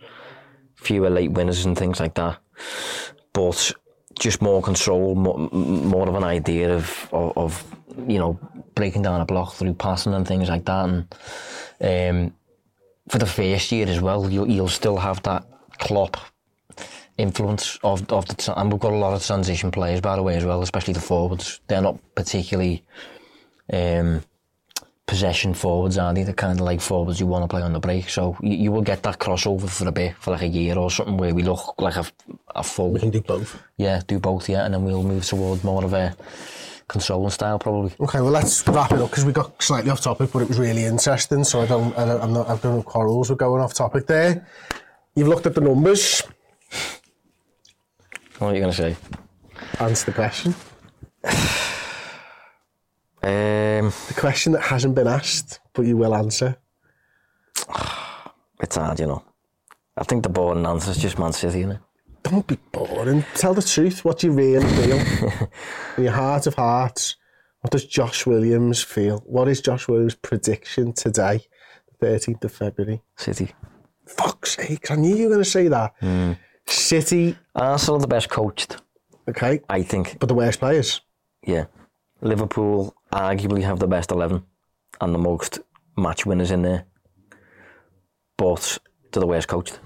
fewer 0.76 1.10
late 1.10 1.32
winners 1.32 1.64
and 1.64 1.76
things 1.76 2.00
like 2.00 2.14
that. 2.14 2.38
But 3.32 3.72
just 4.18 4.40
more 4.40 4.62
control, 4.62 5.14
more, 5.14 5.38
more 5.50 6.08
of 6.08 6.14
an 6.14 6.24
idea 6.24 6.74
of, 6.74 7.08
of, 7.12 7.36
of, 7.36 7.76
you 8.08 8.18
know, 8.18 8.38
breaking 8.74 9.02
down 9.02 9.20
a 9.20 9.26
block 9.26 9.54
through 9.54 9.74
passing 9.74 10.14
and 10.14 10.26
things 10.26 10.48
like 10.48 10.64
that. 10.64 10.88
And 10.88 11.14
um, 11.80 12.34
for 13.08 13.18
the 13.18 13.26
first 13.26 13.70
year 13.72 13.86
as 13.88 14.00
well, 14.00 14.30
you'll, 14.30 14.48
you'll 14.48 14.68
still 14.68 14.96
have 14.96 15.22
that 15.24 15.44
Klopp 15.78 16.16
influence 17.18 17.78
of 17.82 18.10
of 18.12 18.26
the 18.26 18.60
and 18.60 18.70
we've 18.70 18.80
got 18.80 18.92
a 18.92 18.96
lot 18.96 19.14
of 19.14 19.24
transition 19.24 19.70
players 19.70 20.00
by 20.02 20.16
the 20.16 20.22
way 20.22 20.36
as 20.36 20.44
well, 20.44 20.62
especially 20.62 20.94
the 20.94 21.00
forwards. 21.00 21.60
They're 21.66 21.80
not 21.80 21.98
particularly 22.14 22.84
um, 23.72 24.22
possession 25.06 25.54
forwards, 25.54 25.98
are 25.98 26.12
they? 26.12 26.24
They're 26.24 26.34
kind 26.34 26.58
of 26.58 26.64
like 26.64 26.80
forwards 26.80 27.20
you 27.20 27.26
want 27.26 27.44
to 27.44 27.48
play 27.48 27.62
on 27.62 27.72
the 27.72 27.80
break. 27.80 28.08
So 28.08 28.36
you, 28.40 28.56
you 28.56 28.72
will 28.72 28.82
get 28.82 29.02
that 29.04 29.18
crossover 29.18 29.68
for 29.68 29.88
a 29.88 29.92
bit, 29.92 30.16
for 30.16 30.32
like 30.32 30.42
a 30.42 30.48
year 30.48 30.76
or 30.76 30.90
something, 30.90 31.16
where 31.16 31.34
we 31.34 31.42
look 31.42 31.74
like 31.80 31.96
a, 31.96 32.04
a 32.54 32.62
full 32.62 32.92
We 32.92 33.00
can 33.00 33.10
do 33.10 33.20
both. 33.20 33.62
yeah, 33.76 34.00
do 34.06 34.18
both, 34.18 34.48
yeah, 34.48 34.64
and 34.64 34.74
then 34.74 34.84
we'll 34.84 35.02
move 35.02 35.24
toward 35.24 35.62
more 35.64 35.84
of 35.84 35.92
a 35.92 36.16
controlling 36.88 37.30
style 37.30 37.58
probably. 37.58 37.92
Okay, 38.00 38.20
well, 38.20 38.30
let's 38.30 38.66
wrap 38.68 38.92
it 38.92 39.00
up 39.00 39.10
because 39.10 39.24
we 39.24 39.32
got 39.32 39.60
slightly 39.62 39.90
off 39.90 40.00
topic, 40.00 40.30
but 40.32 40.42
it 40.42 40.48
was 40.48 40.58
really 40.58 40.84
interesting. 40.84 41.44
So 41.44 41.60
I 41.60 41.66
don't, 41.66 41.96
I 41.98 42.04
don't 42.04 42.20
I'm 42.22 42.32
not, 42.32 42.48
I've 42.48 42.60
got 42.62 42.74
no 42.74 42.82
quarrels 42.82 43.30
with 43.30 43.38
going 43.38 43.62
off 43.62 43.74
topic 43.74 44.06
there. 44.06 44.46
You've 45.14 45.28
looked 45.28 45.46
at 45.46 45.54
the 45.54 45.60
numbers. 45.60 46.22
What 48.38 48.48
are 48.48 48.54
you 48.54 48.60
gonna 48.60 48.72
say? 48.72 48.96
Answer 49.80 50.06
the 50.06 50.12
question. 50.12 50.54
Uh, 53.22 53.28
Um, 53.86 53.92
The 54.08 54.14
question 54.14 54.52
that 54.52 54.62
hasn't 54.62 54.94
been 54.94 55.06
asked, 55.06 55.60
but 55.72 55.86
you 55.86 55.96
will 55.96 56.14
answer. 56.14 56.56
it's 58.60 58.76
hard, 58.76 59.00
you 59.00 59.06
know. 59.06 59.22
I 59.96 60.04
think 60.04 60.22
the 60.22 60.28
boring 60.28 60.66
answer 60.66 60.90
is 60.90 60.98
just 60.98 61.18
Man 61.18 61.32
City, 61.32 61.60
isn't 61.60 61.72
it? 61.72 61.80
Don't 62.22 62.46
be 62.46 62.58
boring. 62.72 63.24
Tell 63.34 63.54
the 63.54 63.62
truth. 63.62 64.04
What 64.04 64.18
do 64.18 64.26
you 64.26 64.32
really 64.32 64.66
feel? 64.66 64.98
In 65.96 66.04
your 66.04 66.12
heart 66.12 66.46
of 66.46 66.54
hearts, 66.54 67.16
what 67.60 67.70
does 67.70 67.84
Josh 67.86 68.26
Williams 68.26 68.82
feel? 68.82 69.22
What 69.26 69.48
is 69.48 69.60
Josh 69.60 69.88
Williams' 69.88 70.16
prediction 70.16 70.92
today, 70.92 71.42
the 72.00 72.06
13th 72.06 72.44
of 72.44 72.52
February? 72.52 73.02
City. 73.16 73.54
Fuck's 74.06 74.56
sake, 74.56 74.90
I 74.90 74.96
knew 74.96 75.14
you 75.16 75.24
were 75.24 75.34
going 75.34 75.44
to 75.44 75.50
say 75.50 75.68
that. 75.68 75.94
City, 76.66 77.36
Arsenal 77.54 78.00
the 78.00 78.06
best 78.08 78.28
coached, 78.28 78.76
okay, 79.28 79.60
I 79.68 79.82
think. 79.82 80.18
but 80.18 80.26
the 80.28 80.34
worst 80.34 80.58
players. 80.58 81.00
Yeah. 81.46 81.66
Liverpool 82.20 82.94
arguably 83.12 83.62
have 83.62 83.78
the 83.78 83.86
best 83.86 84.10
11 84.10 84.42
and 85.00 85.14
the 85.14 85.18
most 85.18 85.60
match 85.96 86.26
winners 86.26 86.50
in 86.50 86.62
there. 86.62 86.84
But 88.36 88.78
they're 89.12 89.20
the 89.20 89.26
worst 89.26 89.48
coached. 89.48 89.78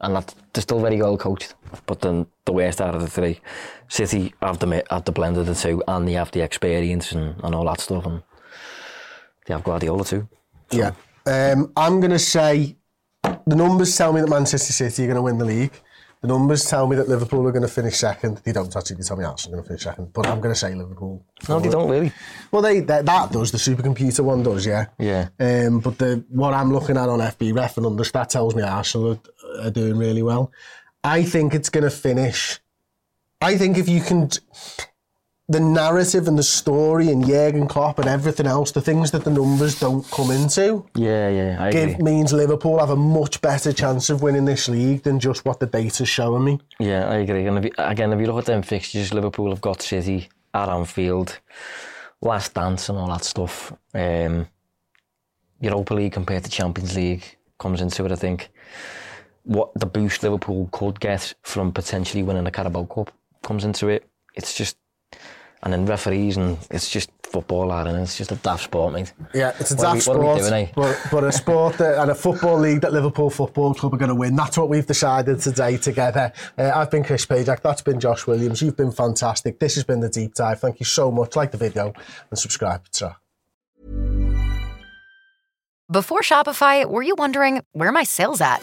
And 0.00 0.16
that, 0.16 0.34
they're 0.52 0.62
still 0.62 0.80
very 0.80 1.00
well 1.00 1.16
coached. 1.16 1.54
But 1.86 2.00
then 2.00 2.26
the 2.44 2.52
worst 2.52 2.80
out 2.80 2.94
of 2.94 3.00
the 3.00 3.08
three. 3.08 3.40
City 3.88 4.34
have 4.42 4.58
the, 4.58 4.84
have 4.90 5.04
the 5.04 5.12
blend 5.12 5.36
of 5.36 5.46
the 5.46 5.54
two 5.54 5.82
and 5.86 6.08
they 6.08 6.12
have 6.12 6.30
the 6.32 6.40
experience 6.40 7.12
and, 7.12 7.36
and 7.42 7.54
all 7.54 7.64
that 7.66 7.80
stuff. 7.80 8.06
And 8.06 8.22
they 9.46 9.54
have 9.54 9.64
Guardiola 9.64 10.04
too. 10.04 10.28
Yeah. 10.70 10.92
Um, 11.26 11.72
I'm 11.76 12.00
going 12.00 12.10
to 12.10 12.18
say 12.18 12.76
the 13.22 13.56
numbers 13.56 13.96
tell 13.96 14.12
me 14.12 14.20
that 14.20 14.28
Manchester 14.28 14.72
City 14.72 15.04
are 15.04 15.06
going 15.06 15.16
to 15.16 15.22
win 15.22 15.38
the 15.38 15.44
league. 15.44 15.72
The 16.24 16.28
numbers 16.28 16.64
tell 16.64 16.86
me 16.86 16.96
that 16.96 17.06
Liverpool 17.06 17.46
are 17.46 17.52
going 17.52 17.68
to 17.68 17.68
finish 17.68 17.98
second. 17.98 18.38
They 18.38 18.52
don't 18.52 18.74
actually 18.74 19.02
tell 19.02 19.18
me 19.18 19.26
Arsenal 19.26 19.58
are 19.58 19.62
going 19.62 19.64
to 19.64 19.68
finish 19.68 19.82
second, 19.82 20.10
but 20.14 20.26
I'm 20.26 20.40
going 20.40 20.54
to 20.54 20.58
say 20.58 20.74
Liverpool. 20.74 21.22
No, 21.50 21.60
they 21.60 21.68
don't 21.68 21.90
really. 21.90 22.12
Well, 22.50 22.62
they, 22.62 22.80
that 22.80 23.04
that 23.04 23.30
does. 23.30 23.52
The 23.52 23.58
supercomputer 23.58 24.20
one 24.20 24.42
does, 24.42 24.64
yeah. 24.64 24.86
Yeah. 24.98 25.28
Um, 25.38 25.80
but 25.80 25.98
the 25.98 26.24
what 26.30 26.54
I'm 26.54 26.72
looking 26.72 26.96
at 26.96 27.10
on 27.10 27.18
FBref 27.18 27.76
and 27.76 27.84
under 27.84 28.04
that 28.04 28.30
tells 28.30 28.54
me 28.54 28.62
Arsenal 28.62 29.20
are, 29.58 29.66
are 29.66 29.70
doing 29.70 29.98
really 29.98 30.22
well. 30.22 30.50
I 31.04 31.24
think 31.24 31.52
it's 31.52 31.68
going 31.68 31.84
to 31.84 31.90
finish. 31.90 32.58
I 33.42 33.58
think 33.58 33.76
if 33.76 33.86
you 33.86 34.00
can, 34.00 34.30
the 35.48 35.60
narrative 35.60 36.26
and 36.26 36.38
the 36.38 36.42
story 36.42 37.10
and 37.10 37.26
Jurgen 37.26 37.68
Klopp 37.68 37.98
and 37.98 38.08
everything 38.08 38.46
else, 38.46 38.72
the 38.72 38.80
things 38.80 39.10
that 39.10 39.24
the 39.24 39.30
numbers 39.30 39.78
don't 39.78 40.02
come 40.10 40.30
into, 40.30 40.86
Yeah, 40.94 41.28
yeah, 41.28 41.56
I 41.60 41.68
agree. 41.68 41.86
give, 41.92 41.98
means 42.00 42.32
Liverpool 42.32 42.78
have 42.78 42.88
a 42.90 42.96
much 42.96 43.40
better 43.42 43.72
chance 43.72 44.08
of 44.08 44.22
winning 44.22 44.46
this 44.46 44.68
league 44.70 45.02
than 45.02 45.20
just 45.20 45.44
what 45.44 45.60
the 45.60 45.66
data's 45.66 46.08
showing 46.08 46.44
me. 46.44 46.60
Yeah, 46.78 47.08
I 47.10 47.16
agree. 47.16 47.46
And 47.46 47.58
if 47.58 47.64
you, 47.66 47.70
again, 47.76 48.12
if 48.14 48.20
you 48.20 48.26
look 48.26 48.38
at 48.38 48.46
them 48.46 48.62
fixtures, 48.62 49.12
Liverpool 49.12 49.50
have 49.50 49.60
got 49.60 49.82
City 49.82 50.30
at 50.54 50.68
Anfield, 50.70 51.38
Last 52.22 52.54
Dance 52.54 52.88
and 52.88 52.96
all 52.96 53.08
that 53.08 53.24
stuff. 53.24 53.72
Um, 53.92 54.48
Europa 55.60 55.92
League 55.94 56.12
compared 56.12 56.44
to 56.44 56.50
Champions 56.50 56.96
League 56.96 57.36
comes 57.58 57.82
into 57.82 58.04
it, 58.06 58.12
I 58.12 58.16
think. 58.16 58.50
What 59.42 59.72
the 59.74 59.84
boost 59.86 60.22
Liverpool 60.22 60.70
could 60.72 61.00
get 61.00 61.34
from 61.42 61.70
potentially 61.70 62.22
winning 62.22 62.46
a 62.46 62.50
Carabao 62.50 62.84
Cup 62.84 63.12
comes 63.42 63.64
into 63.64 63.88
it. 63.88 64.08
It's 64.34 64.54
just, 64.54 64.78
and 65.62 65.72
then 65.72 65.86
referees 65.86 66.36
and 66.36 66.58
it's 66.70 66.90
just 66.90 67.10
football, 67.22 67.66
lad 67.66 67.86
and 67.88 67.98
it's 67.98 68.16
just 68.16 68.30
a 68.30 68.36
daft 68.36 68.64
sport, 68.64 68.92
mate. 68.92 69.12
Yeah, 69.34 69.52
it's 69.58 69.72
a 69.72 69.76
daft 69.76 70.06
we- 70.06 70.14
what 70.14 70.20
are 70.24 70.34
we 70.34 70.40
sport, 70.40 70.50
doing, 70.50 70.66
eh? 70.66 70.72
but, 70.76 71.06
but 71.10 71.24
a 71.24 71.32
sport 71.32 71.78
that, 71.78 71.98
and 72.00 72.10
a 72.10 72.14
football 72.14 72.58
league 72.58 72.80
that 72.82 72.92
Liverpool 72.92 73.28
Football 73.30 73.74
Club 73.74 73.92
are 73.94 73.96
going 73.96 74.10
to 74.10 74.14
win. 74.14 74.36
That's 74.36 74.56
what 74.56 74.68
we've 74.68 74.86
decided 74.86 75.40
today 75.40 75.76
together. 75.76 76.32
Uh, 76.56 76.70
I've 76.74 76.90
been 76.90 77.02
Chris 77.02 77.26
Pajak, 77.26 77.60
that's 77.62 77.82
been 77.82 77.98
Josh 77.98 78.26
Williams. 78.26 78.62
You've 78.62 78.76
been 78.76 78.92
fantastic. 78.92 79.58
This 79.58 79.74
has 79.74 79.84
been 79.84 80.00
the 80.00 80.08
deep 80.10 80.34
dive. 80.34 80.60
Thank 80.60 80.78
you 80.78 80.86
so 80.86 81.10
much. 81.10 81.34
Like 81.34 81.50
the 81.50 81.58
video 81.58 81.92
and 82.30 82.38
subscribe. 82.38 82.82
Ta. 82.92 83.16
Before 85.90 86.20
Shopify, 86.20 86.88
were 86.88 87.02
you 87.02 87.14
wondering 87.16 87.62
where 87.72 87.88
are 87.88 87.92
my 87.92 88.04
sales 88.04 88.40
at? 88.40 88.62